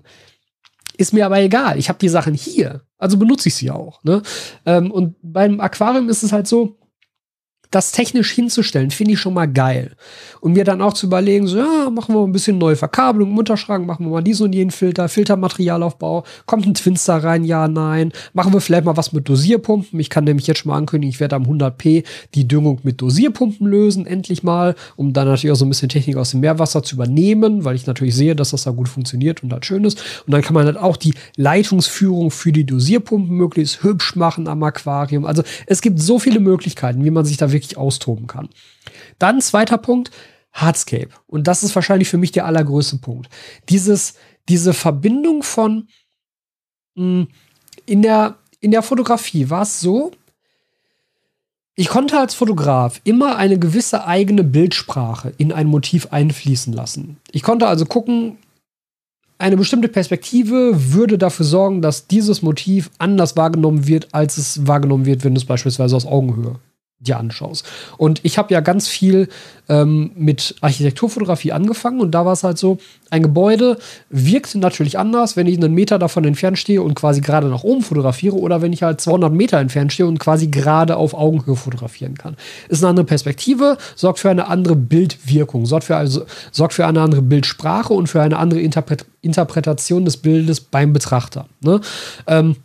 [0.98, 1.78] Ist mir aber egal.
[1.78, 2.82] Ich habe die Sachen hier.
[2.98, 4.04] Also benutze ich sie auch.
[4.04, 4.24] Ne?
[4.66, 6.77] Ähm, und beim Aquarium ist es halt so,
[7.72, 9.92] das technisch hinzustellen, finde ich schon mal geil.
[10.40, 13.38] Und mir dann auch zu überlegen, so, ja, machen wir ein bisschen neue Verkabelung im
[13.38, 18.12] Unterschrank, machen wir mal diesen und jenen Filter, Filtermaterialaufbau, kommt ein Twinster rein, ja, nein.
[18.34, 20.00] Machen wir vielleicht mal was mit Dosierpumpen.
[20.00, 22.04] Ich kann nämlich jetzt schon mal ankündigen, ich werde am 100p
[22.36, 26.16] die Düngung mit Dosierpumpen lösen, endlich mal, um dann natürlich auch so ein bisschen Technik
[26.16, 29.52] aus dem Meerwasser zu übernehmen, weil ich natürlich sehe, dass das da gut funktioniert und
[29.52, 30.02] halt schön ist.
[30.26, 34.64] Und dann kann man halt auch die Leitungsführung für die Dosierpumpen möglichst hübsch machen am
[34.64, 35.26] Aquarium.
[35.26, 38.50] Also es gibt so viele Möglichkeiten, wie man sich da wirklich wirklich austoben kann.
[39.20, 40.12] Dann zweiter Punkt,
[40.54, 41.10] Hardscape.
[41.28, 43.30] Und das ist wahrscheinlich für mich der allergrößte Punkt.
[43.70, 44.16] Dieses,
[44.50, 45.88] diese Verbindung von
[46.96, 47.28] mh, hm,
[47.86, 50.12] in der, in der Fotografie war es so,
[51.76, 57.18] ich konnte als Fotograf immer eine gewisse eigene Bildsprache in ein Motiv einfließen lassen.
[57.32, 58.38] Ich konnte also gucken,
[59.38, 65.06] eine bestimmte Perspektive würde dafür sorgen, dass dieses Motiv anders wahrgenommen wird, als es wahrgenommen
[65.06, 66.60] wird, wenn du es beispielsweise aus Augenhöhe
[67.00, 67.66] dir anschaust.
[67.98, 69.30] Und ich habe ja ganz viel
[69.70, 72.80] ähm, mit Architekturfotografie angefangen und da war es halt so,
[73.10, 73.78] ein Gebäude
[74.10, 77.84] wirkt natürlich anders, wenn ich einen Meter davon entfernt stehe und quasi gerade nach oben
[77.84, 82.18] fotografiere oder wenn ich halt 200 Meter entfernt stehe und quasi gerade auf Augenhöhe fotografieren
[82.18, 82.36] kann.
[82.68, 87.02] Ist eine andere Perspektive, sorgt für eine andere Bildwirkung, sorgt für, also, sorgt für eine
[87.02, 91.48] andere Bildsprache und für eine andere Interpret Interpretation des Bildes beim Betrachter.
[91.60, 91.82] Ne?
[92.28, 92.56] Ähm,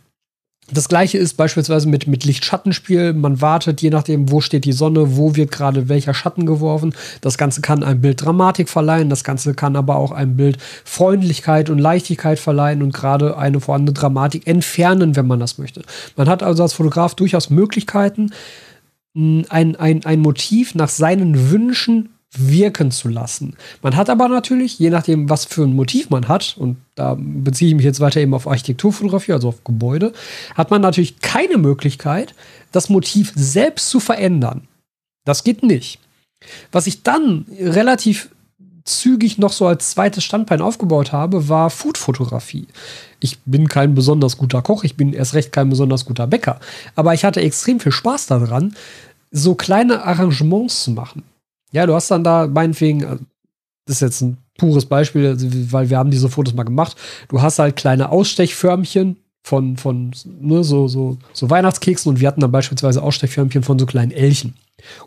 [0.71, 3.13] das gleiche ist beispielsweise mit, mit Licht-Schattenspiel.
[3.13, 6.95] Man wartet, je nachdem, wo steht die Sonne, wo wird gerade welcher Schatten geworfen.
[7.21, 11.69] Das Ganze kann ein Bild Dramatik verleihen, das Ganze kann aber auch ein Bild Freundlichkeit
[11.69, 15.81] und Leichtigkeit verleihen und gerade eine vorhandene Dramatik entfernen, wenn man das möchte.
[16.15, 18.31] Man hat also als Fotograf durchaus Möglichkeiten,
[19.15, 23.55] ein, ein, ein Motiv nach seinen Wünschen wirken zu lassen.
[23.81, 27.69] Man hat aber natürlich, je nachdem, was für ein Motiv man hat, und da beziehe
[27.69, 30.13] ich mich jetzt weiter eben auf Architekturfotografie, also auf Gebäude,
[30.55, 32.33] hat man natürlich keine Möglichkeit,
[32.71, 34.67] das Motiv selbst zu verändern.
[35.25, 35.99] Das geht nicht.
[36.71, 38.29] Was ich dann relativ
[38.83, 42.67] zügig noch so als zweites Standbein aufgebaut habe, war Foodfotografie.
[43.19, 46.59] Ich bin kein besonders guter Koch, ich bin erst recht kein besonders guter Bäcker.
[46.95, 48.75] Aber ich hatte extrem viel Spaß daran,
[49.31, 51.23] so kleine Arrangements zu machen.
[51.73, 53.17] Ja, du hast dann da meinetwegen, äh,
[53.85, 55.35] das ist jetzt ein pures Beispiel,
[55.71, 56.95] weil wir haben diese Fotos mal gemacht.
[57.27, 62.39] Du hast halt kleine Ausstechförmchen von, von ne, so, so, so Weihnachtskeksen und wir hatten
[62.39, 64.53] dann beispielsweise Ausstechförmchen von so kleinen Elchen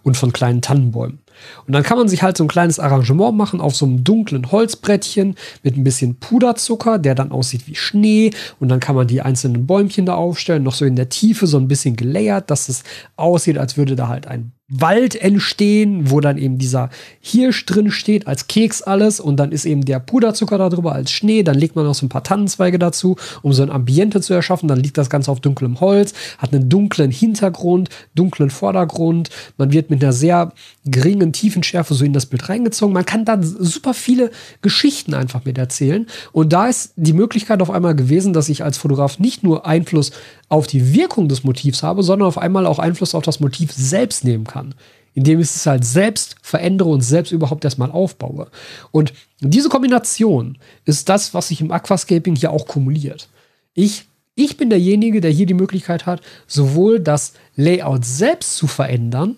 [0.02, 1.20] und von kleinen Tannenbäumen.
[1.66, 4.50] Und dann kann man sich halt so ein kleines Arrangement machen auf so einem dunklen
[4.50, 8.31] Holzbrettchen mit ein bisschen Puderzucker, der dann aussieht wie Schnee.
[8.59, 11.59] Und dann kann man die einzelnen Bäumchen da aufstellen, noch so in der Tiefe so
[11.59, 12.85] ein bisschen gelayert, dass es
[13.16, 18.26] aussieht, als würde da halt ein Wald entstehen, wo dann eben dieser Hirsch drin steht,
[18.26, 21.85] als Keks alles und dann ist eben der Puderzucker darüber als Schnee, dann legt man
[21.85, 25.09] noch so ein paar Tannenzweige dazu, um so ein Ambiente zu erschaffen, dann liegt das
[25.09, 30.52] Ganze auf dunklem Holz, hat einen dunklen Hintergrund, dunklen Vordergrund, man wird mit einer sehr
[30.85, 35.59] geringen Tiefenschärfe so in das Bild reingezogen, man kann da super viele Geschichten einfach mit
[35.59, 39.64] erzählen und da ist die Möglichkeit auf einmal gewesen, dass ich als Fotograf nicht nur
[39.64, 40.11] Einfluss
[40.48, 44.24] auf die Wirkung des Motivs habe, sondern auf einmal auch Einfluss auf das Motiv selbst
[44.24, 44.74] nehmen kann.
[45.14, 48.48] Indem ich es halt selbst verändere und selbst überhaupt erstmal aufbaue.
[48.92, 53.28] Und diese Kombination ist das, was sich im Aquascaping hier auch kumuliert.
[53.72, 54.04] Ich,
[54.35, 59.37] ich bin derjenige, der hier die Möglichkeit hat, sowohl das Layout selbst zu verändern,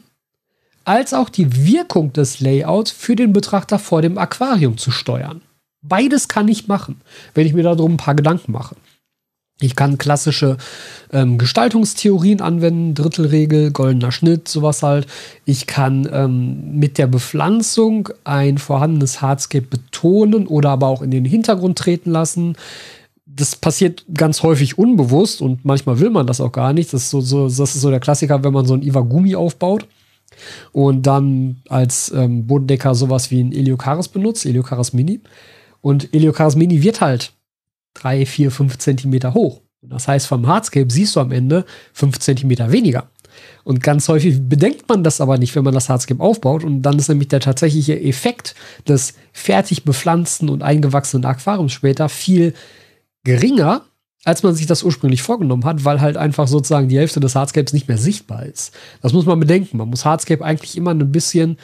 [0.85, 5.42] als auch die Wirkung des Layouts für den Betrachter vor dem Aquarium zu steuern.
[5.83, 7.03] Beides kann ich machen,
[7.35, 8.75] wenn ich mir darum ein paar Gedanken mache.
[9.61, 10.57] Ich kann klassische
[11.12, 15.09] ähm, Gestaltungstheorien anwenden, Drittelregel, goldener Schnitt, sowas halt.
[15.47, 21.25] Ich kann ähm, mit der Bepflanzung ein vorhandenes Hardscape betonen oder aber auch in den
[21.25, 22.55] Hintergrund treten lassen.
[23.27, 26.92] Das passiert ganz häufig unbewusst und manchmal will man das auch gar nicht.
[26.92, 29.88] Das ist so, so, das ist so der Klassiker, wenn man so ein Iwagumi aufbaut
[30.71, 35.21] und dann als ähm, Bodendecker sowas wie ein Eliocaris benutzt, Eliocaris Mini.
[35.81, 37.33] Und Eliocaris Mini wird halt
[38.03, 39.63] drei, vier, fünf Zentimeter hoch.
[39.83, 43.11] Das heißt, vom Hardscape siehst du am Ende fünf Zentimeter weniger.
[43.65, 46.65] Und ganz häufig bedenkt man das aber nicht, wenn man das Hardscape aufbaut.
[46.65, 48.55] Und dann ist nämlich der tatsächliche Effekt
[48.87, 52.55] des fertig bepflanzten und eingewachsenen Aquariums später viel
[53.25, 53.83] geringer,
[54.25, 57.73] als man sich das ursprünglich vorgenommen hat, weil halt einfach sozusagen die Hälfte des Hardscapes
[57.73, 58.75] nicht mehr sichtbar ist.
[59.01, 59.77] Das muss man bedenken.
[59.77, 61.59] Man muss Hardscape eigentlich immer ein bisschen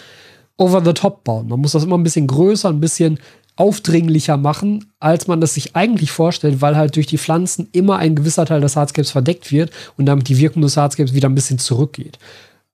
[0.56, 1.48] over the top bauen.
[1.48, 3.18] Man muss das immer ein bisschen größer, ein bisschen
[3.56, 8.16] aufdringlicher machen, als man das sich eigentlich vorstellt, weil halt durch die Pflanzen immer ein
[8.16, 11.58] gewisser Teil des Hardscapes verdeckt wird und damit die Wirkung des Hardscapes wieder ein bisschen
[11.58, 12.18] zurückgeht.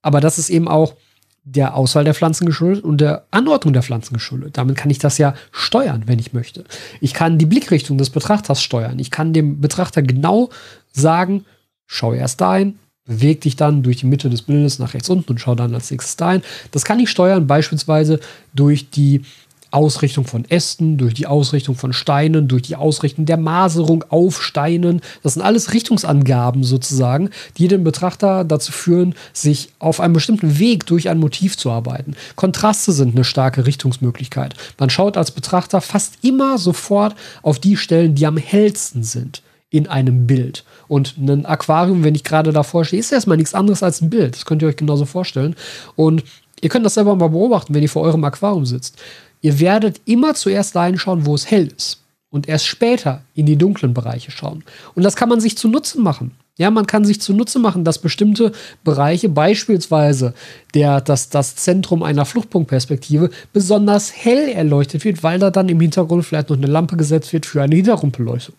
[0.01, 0.95] Aber das ist eben auch
[1.43, 4.57] der Auswahl der Pflanzen geschuldet und der Anordnung der Pflanzen geschuldet.
[4.57, 6.63] Damit kann ich das ja steuern, wenn ich möchte.
[6.99, 8.99] Ich kann die Blickrichtung des Betrachters steuern.
[8.99, 10.49] Ich kann dem Betrachter genau
[10.91, 11.45] sagen,
[11.87, 15.39] schau erst dahin, beweg dich dann durch die Mitte des Bildes nach rechts unten und
[15.39, 16.43] schau dann als nächstes dahin.
[16.71, 18.19] Das kann ich steuern, beispielsweise
[18.53, 19.23] durch die
[19.71, 25.01] Ausrichtung von Ästen, durch die Ausrichtung von Steinen, durch die Ausrichtung der Maserung auf Steinen.
[25.23, 30.85] Das sind alles Richtungsangaben sozusagen, die den Betrachter dazu führen, sich auf einem bestimmten Weg
[30.85, 32.15] durch ein Motiv zu arbeiten.
[32.35, 34.55] Kontraste sind eine starke Richtungsmöglichkeit.
[34.77, 39.87] Man schaut als Betrachter fast immer sofort auf die Stellen, die am hellsten sind in
[39.87, 40.65] einem Bild.
[40.89, 44.35] Und ein Aquarium, wenn ich gerade davor stehe, ist erstmal nichts anderes als ein Bild.
[44.35, 45.55] Das könnt ihr euch genauso vorstellen.
[45.95, 46.23] Und
[46.59, 48.97] ihr könnt das selber mal beobachten, wenn ihr vor eurem Aquarium sitzt.
[49.41, 52.03] Ihr werdet immer zuerst dahin schauen, wo es hell ist.
[52.29, 54.63] Und erst später in die dunklen Bereiche schauen.
[54.95, 56.31] Und das kann man sich zunutze machen.
[56.57, 58.51] Ja, man kann sich zunutze machen, dass bestimmte
[58.83, 60.33] Bereiche, beispielsweise
[60.73, 66.25] der, das, das Zentrum einer Fluchtpunktperspektive, besonders hell erleuchtet wird, weil da dann im Hintergrund
[66.25, 68.55] vielleicht noch eine Lampe gesetzt wird für eine Hintergrundbeleuchtung.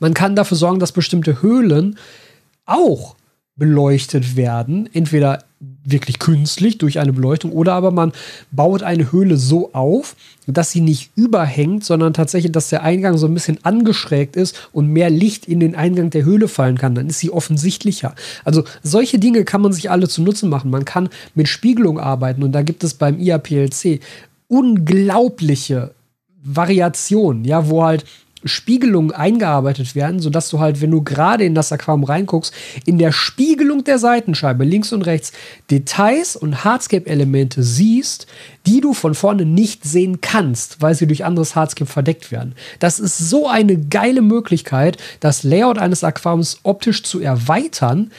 [0.00, 1.98] Man kann dafür sorgen, dass bestimmte Höhlen
[2.64, 3.16] auch
[3.62, 5.44] beleuchtet werden, entweder
[5.84, 8.10] wirklich künstlich durch eine Beleuchtung oder aber man
[8.50, 10.16] baut eine Höhle so auf,
[10.48, 14.88] dass sie nicht überhängt, sondern tatsächlich, dass der Eingang so ein bisschen angeschrägt ist und
[14.88, 16.96] mehr Licht in den Eingang der Höhle fallen kann.
[16.96, 18.16] Dann ist sie offensichtlicher.
[18.44, 20.72] Also solche Dinge kann man sich alle zunutze machen.
[20.72, 24.00] Man kann mit Spiegelung arbeiten und da gibt es beim IAPLC
[24.48, 25.92] unglaubliche
[26.42, 28.04] Variationen, ja, wo halt
[28.44, 32.52] Spiegelungen eingearbeitet werden, sodass du halt, wenn du gerade in das Aquarium reinguckst,
[32.84, 35.32] in der Spiegelung der Seitenscheibe links und rechts
[35.70, 38.26] Details und Hardscape-Elemente siehst,
[38.66, 42.54] die du von vorne nicht sehen kannst, weil sie durch anderes Hardscape verdeckt werden.
[42.78, 48.10] Das ist so eine geile Möglichkeit, das Layout eines Aquariums optisch zu erweitern,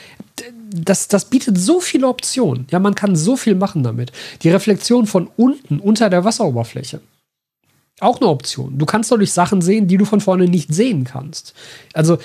[0.74, 2.66] das, das bietet so viele Optionen.
[2.72, 4.12] Ja, man kann so viel machen damit.
[4.42, 7.00] Die Reflexion von unten unter der Wasseroberfläche
[8.00, 8.78] auch eine Option.
[8.78, 11.54] Du kannst dadurch Sachen sehen, die du von vorne nicht sehen kannst.
[11.94, 12.18] Also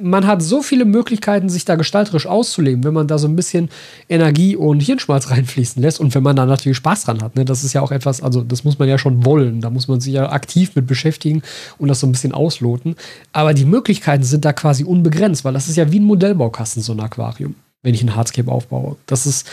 [0.00, 3.68] man hat so viele Möglichkeiten, sich da gestalterisch auszuleben, wenn man da so ein bisschen
[4.08, 7.36] Energie und Hirnschmalz reinfließen lässt und wenn man da natürlich Spaß dran hat.
[7.36, 7.44] Ne?
[7.44, 9.60] Das ist ja auch etwas, also das muss man ja schon wollen.
[9.60, 11.42] Da muss man sich ja aktiv mit beschäftigen
[11.78, 12.96] und das so ein bisschen ausloten.
[13.32, 16.92] Aber die Möglichkeiten sind da quasi unbegrenzt, weil das ist ja wie ein Modellbaukasten, so
[16.92, 18.96] ein Aquarium, wenn ich ein Hardscape aufbaue.
[19.06, 19.46] Das ist,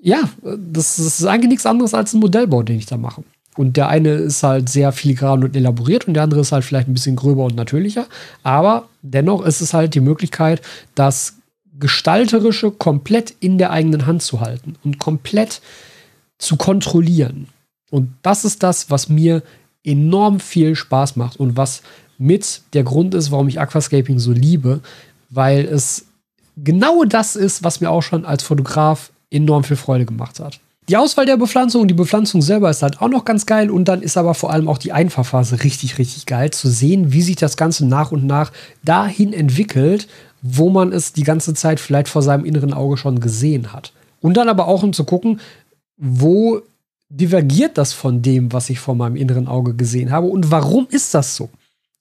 [0.00, 3.24] ja, das, das ist eigentlich nichts anderes als ein Modellbau, den ich da mache.
[3.56, 6.88] Und der eine ist halt sehr filigran und elaboriert und der andere ist halt vielleicht
[6.88, 8.06] ein bisschen gröber und natürlicher.
[8.42, 10.60] Aber dennoch ist es halt die Möglichkeit,
[10.94, 11.36] das
[11.78, 15.60] Gestalterische komplett in der eigenen Hand zu halten und komplett
[16.38, 17.48] zu kontrollieren.
[17.90, 19.42] Und das ist das, was mir
[19.84, 21.82] enorm viel Spaß macht und was
[22.18, 24.80] mit der Grund ist, warum ich Aquascaping so liebe,
[25.30, 26.06] weil es
[26.56, 30.60] genau das ist, was mir auch schon als Fotograf enorm viel Freude gemacht hat.
[30.88, 33.86] Die Auswahl der Bepflanzung und die Bepflanzung selber ist halt auch noch ganz geil und
[33.86, 37.34] dann ist aber vor allem auch die Einfahrphase richtig, richtig geil zu sehen, wie sich
[37.34, 38.52] das Ganze nach und nach
[38.84, 40.06] dahin entwickelt,
[40.42, 43.92] wo man es die ganze Zeit vielleicht vor seinem inneren Auge schon gesehen hat.
[44.20, 45.40] Und dann aber auch um zu gucken,
[45.96, 46.62] wo
[47.08, 51.14] divergiert das von dem, was ich vor meinem inneren Auge gesehen habe und warum ist
[51.14, 51.48] das so?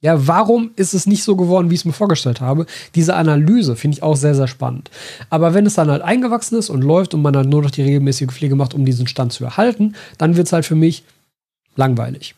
[0.05, 2.67] Ja, warum ist es nicht so geworden, wie ich es mir vorgestellt habe?
[2.93, 4.91] Diese Analyse finde ich auch sehr, sehr spannend.
[5.31, 7.81] Aber wenn es dann halt eingewachsen ist und läuft und man halt nur noch die
[7.81, 11.05] regelmäßige Pflege macht, um diesen Stand zu erhalten, dann wird es halt für mich
[11.75, 12.35] langweilig.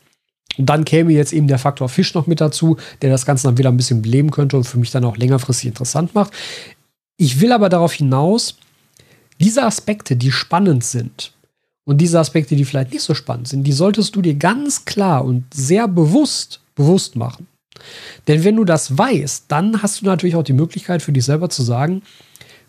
[0.57, 3.57] Und dann käme jetzt eben der Faktor Fisch noch mit dazu, der das Ganze dann
[3.57, 6.31] wieder ein bisschen beleben könnte und für mich dann auch längerfristig interessant macht.
[7.17, 8.55] Ich will aber darauf hinaus,
[9.41, 11.33] diese Aspekte, die spannend sind,
[11.83, 15.23] und diese Aspekte, die vielleicht nicht so spannend sind, die solltest du dir ganz klar
[15.23, 17.47] und sehr bewusst bewusst machen.
[18.27, 21.49] Denn wenn du das weißt, dann hast du natürlich auch die Möglichkeit für dich selber
[21.49, 22.01] zu sagen,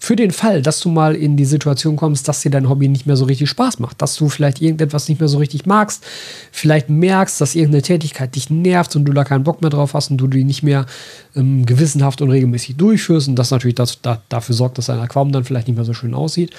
[0.00, 3.06] für den Fall, dass du mal in die Situation kommst, dass dir dein Hobby nicht
[3.06, 6.06] mehr so richtig Spaß macht, dass du vielleicht irgendetwas nicht mehr so richtig magst,
[6.52, 10.12] vielleicht merkst, dass irgendeine Tätigkeit dich nervt und du da keinen Bock mehr drauf hast
[10.12, 10.86] und du die nicht mehr
[11.34, 15.32] ähm, gewissenhaft und regelmäßig durchführst und das natürlich das, da, dafür sorgt, dass dein Aquarium
[15.32, 16.52] dann vielleicht nicht mehr so schön aussieht.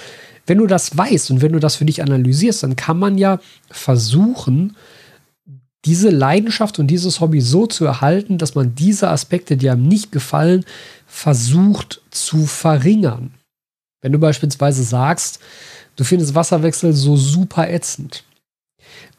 [0.45, 3.39] Wenn du das weißt und wenn du das für dich analysierst, dann kann man ja
[3.71, 4.75] versuchen,
[5.85, 10.11] diese Leidenschaft und dieses Hobby so zu erhalten, dass man diese Aspekte, die einem nicht
[10.11, 10.65] gefallen,
[11.07, 13.33] versucht zu verringern.
[14.01, 15.39] Wenn du beispielsweise sagst,
[15.95, 18.23] du findest Wasserwechsel so super ätzend,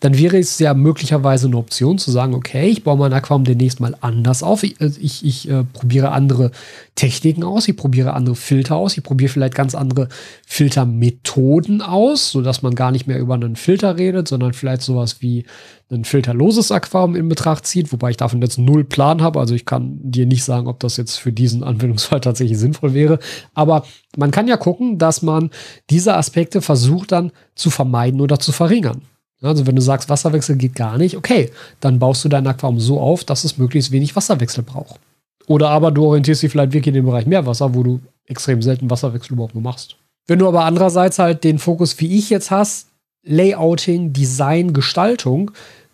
[0.00, 3.80] dann wäre es ja möglicherweise eine Option zu sagen, okay, ich baue mein Aquarium demnächst
[3.80, 4.62] mal anders auf.
[4.62, 6.50] Ich, äh, ich, ich äh, probiere andere
[6.94, 10.08] Techniken aus, ich probiere andere Filter aus, ich probiere vielleicht ganz andere
[10.46, 15.44] Filtermethoden aus, sodass man gar nicht mehr über einen Filter redet, sondern vielleicht sowas wie
[15.90, 19.38] ein filterloses Aquarium in Betracht zieht, wobei ich davon jetzt null Plan habe.
[19.40, 23.18] Also ich kann dir nicht sagen, ob das jetzt für diesen Anwendungsfall tatsächlich sinnvoll wäre.
[23.54, 23.84] Aber
[24.16, 25.50] man kann ja gucken, dass man
[25.90, 29.02] diese Aspekte versucht dann zu vermeiden oder zu verringern.
[29.42, 31.50] Also wenn du sagst, Wasserwechsel geht gar nicht, okay,
[31.81, 35.00] dann baust du dein Aquarium so auf, dass es möglichst wenig Wasserwechsel braucht.
[35.46, 38.90] Oder aber du orientierst dich vielleicht wirklich in den Bereich Meerwasser, wo du extrem selten
[38.90, 39.96] Wasserwechsel überhaupt nur machst.
[40.26, 42.88] Wenn du aber andererseits halt den Fokus, wie ich jetzt hast,
[43.24, 45.50] Layouting, Design, Gestaltung,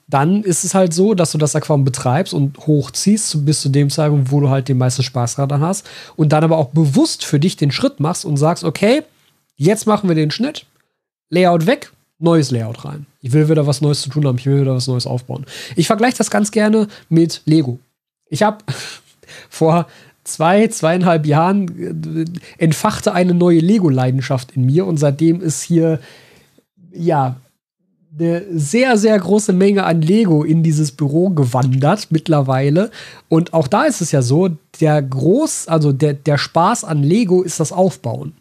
[0.09, 3.91] dann ist es halt so, dass du das Aquarium betreibst und hochziehst bis zu dem
[3.91, 7.41] Zeitpunkt, wo du halt den meisten Spaß daran hast und dann aber auch bewusst für
[7.41, 9.03] dich den Schritt machst und sagst, okay,
[9.57, 10.67] jetzt machen wir den Schnitt,
[11.31, 13.07] Layout weg, neues Layout rein.
[13.27, 15.47] Ich will wieder was Neues zu tun haben, ich will wieder was Neues aufbauen.
[15.75, 17.81] Ich vergleiche das ganz gerne mit Lego.
[18.29, 18.59] Ich habe
[19.51, 19.89] vor
[20.23, 22.25] zwei, zweieinhalb Jahren äh,
[22.62, 25.99] entfachte eine neue Lego-Leidenschaft in mir und seitdem ist hier,
[26.93, 27.35] ja,
[28.17, 32.93] eine sehr, sehr große Menge an Lego in dieses Büro gewandert mittlerweile.
[33.29, 37.43] Und auch da ist es ja so, der Groß, also der, der Spaß an Lego
[37.43, 38.35] ist das Aufbauen.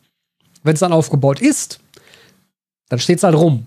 [0.61, 1.79] Wenn es dann aufgebaut ist,
[2.89, 3.65] dann steht es halt rum.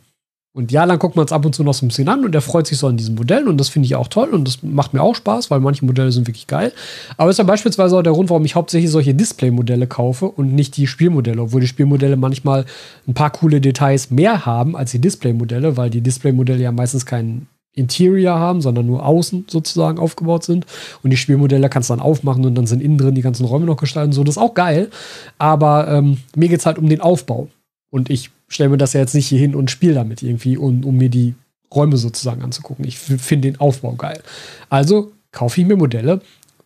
[0.54, 2.34] Und ja, dann guckt man es ab und zu noch so ein bisschen an und
[2.34, 4.62] er freut sich so an diesen Modellen und das finde ich auch toll und das
[4.62, 6.72] macht mir auch Spaß, weil manche Modelle sind wirklich geil.
[7.16, 10.76] Aber ist ja beispielsweise auch der Grund, warum ich hauptsächlich solche Display-Modelle kaufe und nicht
[10.76, 12.64] die Spielmodelle, obwohl die Spielmodelle manchmal
[13.06, 17.46] ein paar coole Details mehr haben als die Display-Modelle, weil die Display-Modelle ja meistens keinen
[17.74, 20.66] Interior haben, sondern nur außen sozusagen aufgebaut sind.
[21.02, 23.66] Und die Spielmodelle kannst du dann aufmachen und dann sind innen drin die ganzen Räume
[23.66, 24.12] noch gestalten.
[24.12, 24.90] So, das ist auch geil.
[25.38, 27.48] Aber ähm, mir geht es halt um den Aufbau.
[27.90, 30.84] Und ich stelle mir das ja jetzt nicht hier hin und spiele damit irgendwie, um,
[30.84, 31.34] um mir die
[31.74, 32.86] Räume sozusagen anzugucken.
[32.86, 34.22] Ich finde den Aufbau geil.
[34.70, 36.20] Also kaufe ich mir Modelle,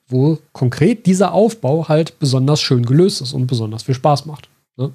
[0.08, 4.48] wo konkret dieser Aufbau halt besonders schön gelöst ist und besonders viel Spaß macht.
[4.76, 4.92] Ne?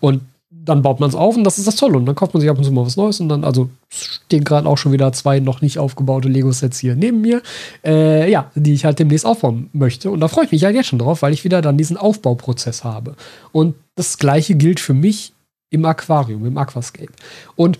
[0.00, 1.96] Und dann baut man es auf und das ist das Tolle.
[1.96, 4.44] Und dann kauft man sich ab und zu mal was Neues und dann, also stehen
[4.44, 7.40] gerade auch schon wieder zwei noch nicht aufgebaute Lego-Sets hier neben mir,
[7.84, 10.10] äh, ja, die ich halt demnächst aufbauen möchte.
[10.10, 12.84] Und da freue ich mich halt jetzt schon drauf, weil ich wieder dann diesen Aufbauprozess
[12.84, 13.16] habe.
[13.52, 15.32] Und das gleiche gilt für mich
[15.70, 17.12] im Aquarium, im Aquascape.
[17.56, 17.78] Und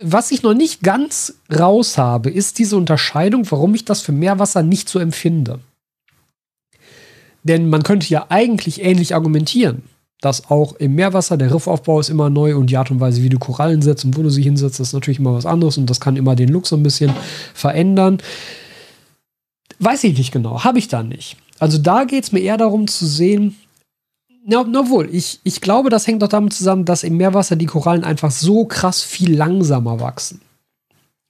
[0.00, 4.62] was ich noch nicht ganz raus habe, ist diese Unterscheidung, warum ich das für Meerwasser
[4.62, 5.60] nicht so empfinde.
[7.42, 9.82] Denn man könnte ja eigentlich ähnlich argumentieren,
[10.20, 13.28] dass auch im Meerwasser der Riffaufbau ist immer neu und die Art und Weise, wie
[13.28, 16.00] du Korallen setzt und wo du sie hinsetzt, ist natürlich immer was anderes und das
[16.00, 17.12] kann immer den Look so ein bisschen
[17.52, 18.18] verändern.
[19.78, 21.36] Weiß ich nicht genau, habe ich da nicht.
[21.58, 23.56] Also da geht es mir eher darum zu sehen,
[24.46, 27.66] na, na wohl, ich, ich glaube, das hängt doch damit zusammen, dass im Meerwasser die
[27.66, 30.40] Korallen einfach so krass viel langsamer wachsen.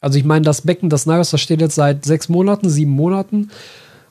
[0.01, 3.51] Also ich meine, das Becken, das Naios, steht jetzt seit sechs Monaten, sieben Monaten.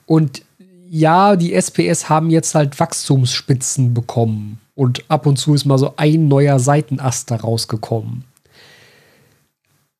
[0.06, 0.42] Und
[0.88, 4.58] ja, die SPS haben jetzt halt Wachstumsspitzen bekommen.
[4.74, 8.24] Und ab und zu ist mal so ein neuer Seitenast da rausgekommen.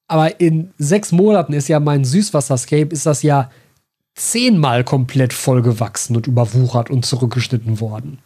[0.09, 3.51] Aber in sechs Monaten ist ja mein Süßwasserscape, ist das ja
[4.15, 8.19] zehnmal komplett vollgewachsen und überwuchert und zurückgeschnitten worden.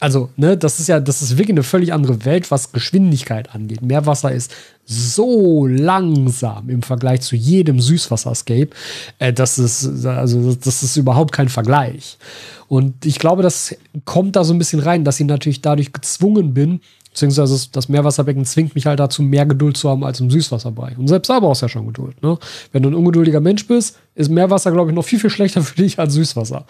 [0.00, 3.80] Also, ne, das ist ja, das ist wirklich eine völlig andere Welt, was Geschwindigkeit angeht.
[3.80, 4.52] Meerwasser ist
[4.84, 8.70] so langsam im Vergleich zu jedem Süßwasserscape.
[9.18, 12.18] Äh, das ist, also, das ist überhaupt kein Vergleich.
[12.66, 16.54] Und ich glaube, das kommt da so ein bisschen rein, dass ich natürlich dadurch gezwungen
[16.54, 16.80] bin,
[17.10, 20.98] beziehungsweise das Meerwasserbecken zwingt mich halt dazu, mehr Geduld zu haben als im Süßwasserbereich.
[20.98, 22.20] Und selbst da brauchst du ja schon Geduld.
[22.20, 22.36] Ne?
[22.72, 25.76] Wenn du ein ungeduldiger Mensch bist, ist Meerwasser, glaube ich, noch viel, viel schlechter für
[25.76, 26.66] dich als Süßwasser.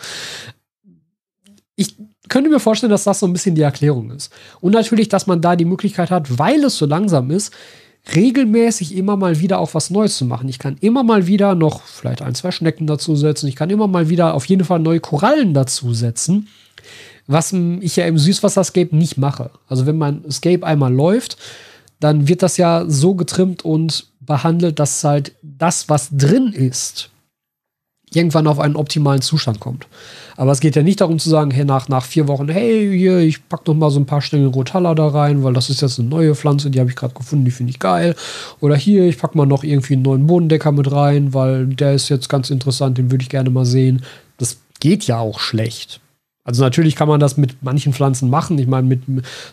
[1.76, 1.96] Ich
[2.28, 4.32] könnte mir vorstellen, dass das so ein bisschen die Erklärung ist.
[4.60, 7.52] Und natürlich, dass man da die Möglichkeit hat, weil es so langsam ist,
[8.14, 10.48] regelmäßig immer mal wieder auch was Neues zu machen.
[10.48, 13.48] Ich kann immer mal wieder noch vielleicht ein, zwei Schnecken dazusetzen.
[13.48, 16.48] Ich kann immer mal wieder auf jeden Fall neue Korallen dazusetzen,
[17.26, 19.50] was ich ja im Süßwasserscape nicht mache.
[19.68, 21.38] Also wenn mein Escape einmal läuft,
[22.00, 27.10] dann wird das ja so getrimmt und behandelt, dass halt das, was drin ist,
[28.14, 29.86] irgendwann auf einen optimalen Zustand kommt.
[30.36, 33.18] Aber es geht ja nicht darum zu sagen, hey, nach, nach vier Wochen, hey, hier,
[33.18, 35.98] ich pack noch mal so ein paar Stängel Rotalla da rein, weil das ist jetzt
[35.98, 38.16] eine neue Pflanze, die habe ich gerade gefunden, die finde ich geil.
[38.60, 42.08] Oder hier, ich pack mal noch irgendwie einen neuen Bodendecker mit rein, weil der ist
[42.08, 44.02] jetzt ganz interessant, den würde ich gerne mal sehen.
[44.38, 46.00] Das geht ja auch schlecht.
[46.46, 48.58] Also natürlich kann man das mit manchen Pflanzen machen.
[48.58, 49.02] Ich meine, mit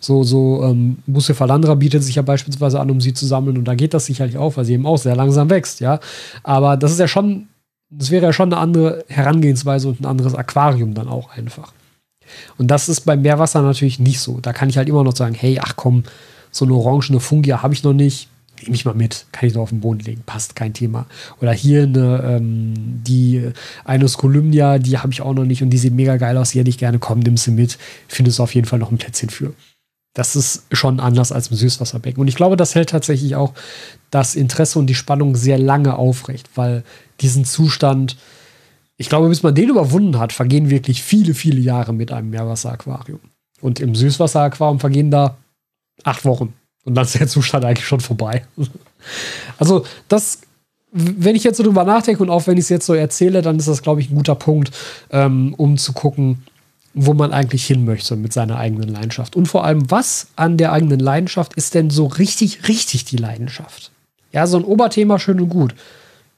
[0.02, 3.58] so, so ähm, Bucephalandra bietet sich ja beispielsweise an, um sie zu sammeln.
[3.58, 6.02] Und da geht das sicherlich auch, weil sie eben auch sehr langsam wächst, ja.
[6.44, 7.48] Aber das ist ja schon
[7.92, 11.74] das wäre ja schon eine andere Herangehensweise und ein anderes Aquarium dann auch einfach.
[12.58, 14.40] Und das ist beim Meerwasser natürlich nicht so.
[14.40, 16.06] Da kann ich halt immer noch sagen, hey, ach komm,
[16.50, 18.30] so eine orangene Fungia habe ich noch nicht.
[18.64, 21.08] Nehme ich mal mit, kann ich doch auf den Boden legen, passt, kein Thema.
[21.42, 22.74] Oder hier eine, ähm,
[23.04, 23.50] die
[23.86, 26.60] Eines Columnia, die habe ich auch noch nicht und die sieht mega geil aus, die
[26.60, 27.80] hätte ich gerne, komm, nimm sie mit.
[28.08, 29.54] Findest du auf jeden Fall noch ein Plätzchen für.
[30.14, 32.20] Das ist schon anders als im Süßwasserbecken.
[32.20, 33.54] Und ich glaube, das hält tatsächlich auch
[34.10, 36.84] das Interesse und die Spannung sehr lange aufrecht, weil
[37.22, 38.18] diesen Zustand,
[38.98, 43.22] ich glaube, bis man den überwunden hat, vergehen wirklich viele, viele Jahre mit einem Meerwasseraquarium.
[43.62, 45.38] Und im Süßwasseraquarium vergehen da
[46.04, 46.54] acht Wochen.
[46.84, 48.46] Und dann ist der Zustand eigentlich schon vorbei.
[49.58, 50.42] also, das,
[50.92, 53.58] wenn ich jetzt so drüber nachdenke und auch wenn ich es jetzt so erzähle, dann
[53.58, 54.72] ist das, glaube ich, ein guter Punkt,
[55.12, 56.44] ähm, um zu gucken,
[56.94, 59.36] wo man eigentlich hin möchte mit seiner eigenen Leidenschaft.
[59.36, 63.92] Und vor allem, was an der eigenen Leidenschaft ist denn so richtig, richtig die Leidenschaft?
[64.32, 65.76] Ja, so ein Oberthema schön und gut.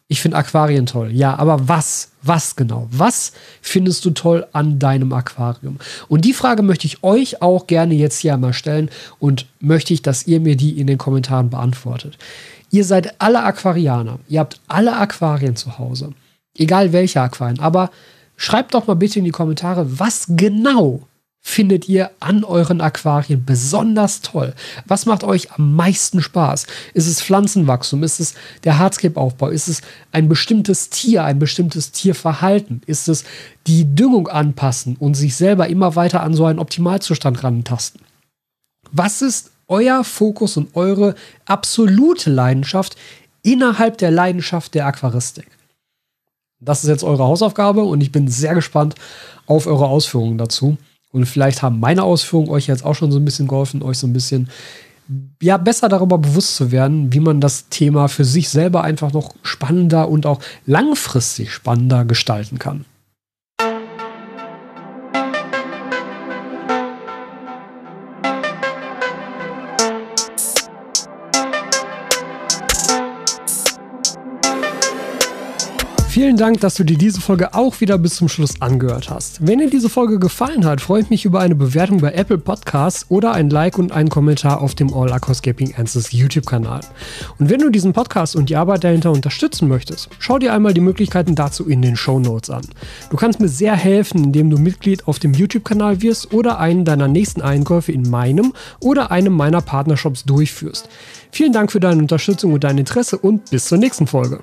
[0.08, 1.12] Ich finde Aquarien toll.
[1.12, 2.12] Ja, aber was?
[2.22, 2.88] Was genau?
[2.91, 5.80] Was findest du toll an deinem Aquarium?
[6.08, 8.89] Und die Frage möchte ich euch auch gerne jetzt hier einmal stellen
[9.20, 12.18] und möchte ich, dass ihr mir die in den Kommentaren beantwortet.
[12.70, 14.20] Ihr seid alle Aquarianer.
[14.28, 16.14] Ihr habt alle Aquarien zu Hause.
[16.56, 17.60] Egal welche Aquarien.
[17.60, 17.89] Aber
[18.36, 21.08] Schreibt doch mal bitte in die Kommentare, was genau
[21.46, 24.54] findet ihr an euren Aquarien besonders toll?
[24.86, 26.66] Was macht euch am meisten Spaß?
[26.94, 28.02] Ist es Pflanzenwachstum?
[28.02, 29.50] Ist es der Hardscape-Aufbau?
[29.50, 29.82] Ist es
[30.14, 32.82] ein bestimmtes Tier, ein bestimmtes Tierverhalten?
[32.86, 33.26] Ist es
[33.68, 38.02] die Düngung anpassen und sich selber immer weiter an so einen Optimalzustand rantasten?
[38.94, 41.14] Was ist euer Fokus und eure
[41.46, 42.96] absolute Leidenschaft
[43.42, 45.48] innerhalb der Leidenschaft der Aquaristik?
[46.64, 48.95] Das ist jetzt eure Hausaufgabe und ich bin sehr gespannt
[49.45, 50.78] auf eure Ausführungen dazu.
[51.11, 54.07] Und vielleicht haben meine Ausführungen euch jetzt auch schon so ein bisschen geholfen, euch so
[54.07, 54.49] ein bisschen
[55.41, 59.36] ja, besser darüber bewusst zu werden, wie man das Thema für sich selber einfach noch
[59.43, 62.86] spannender und auch langfristig spannender gestalten kann.
[76.34, 79.46] Vielen Dank, dass du dir diese Folge auch wieder bis zum Schluss angehört hast.
[79.46, 83.06] Wenn dir diese Folge gefallen hat, freue ich mich über eine Bewertung bei Apple Podcasts
[83.10, 86.80] oder ein Like und einen Kommentar auf dem All Aquascaping Answers YouTube-Kanal.
[87.38, 90.82] Und wenn du diesen Podcast und die Arbeit dahinter unterstützen möchtest, schau dir einmal die
[90.82, 92.64] Möglichkeiten dazu in den Show Notes an.
[93.12, 97.08] Du kannst mir sehr helfen, indem du Mitglied auf dem YouTube-Kanal wirst oder einen deiner
[97.08, 100.90] nächsten Einkäufe in meinem oder einem meiner Partnershops durchführst.
[101.30, 104.40] Vielen Dank für deine Unterstützung und dein Interesse und bis zur nächsten Folge.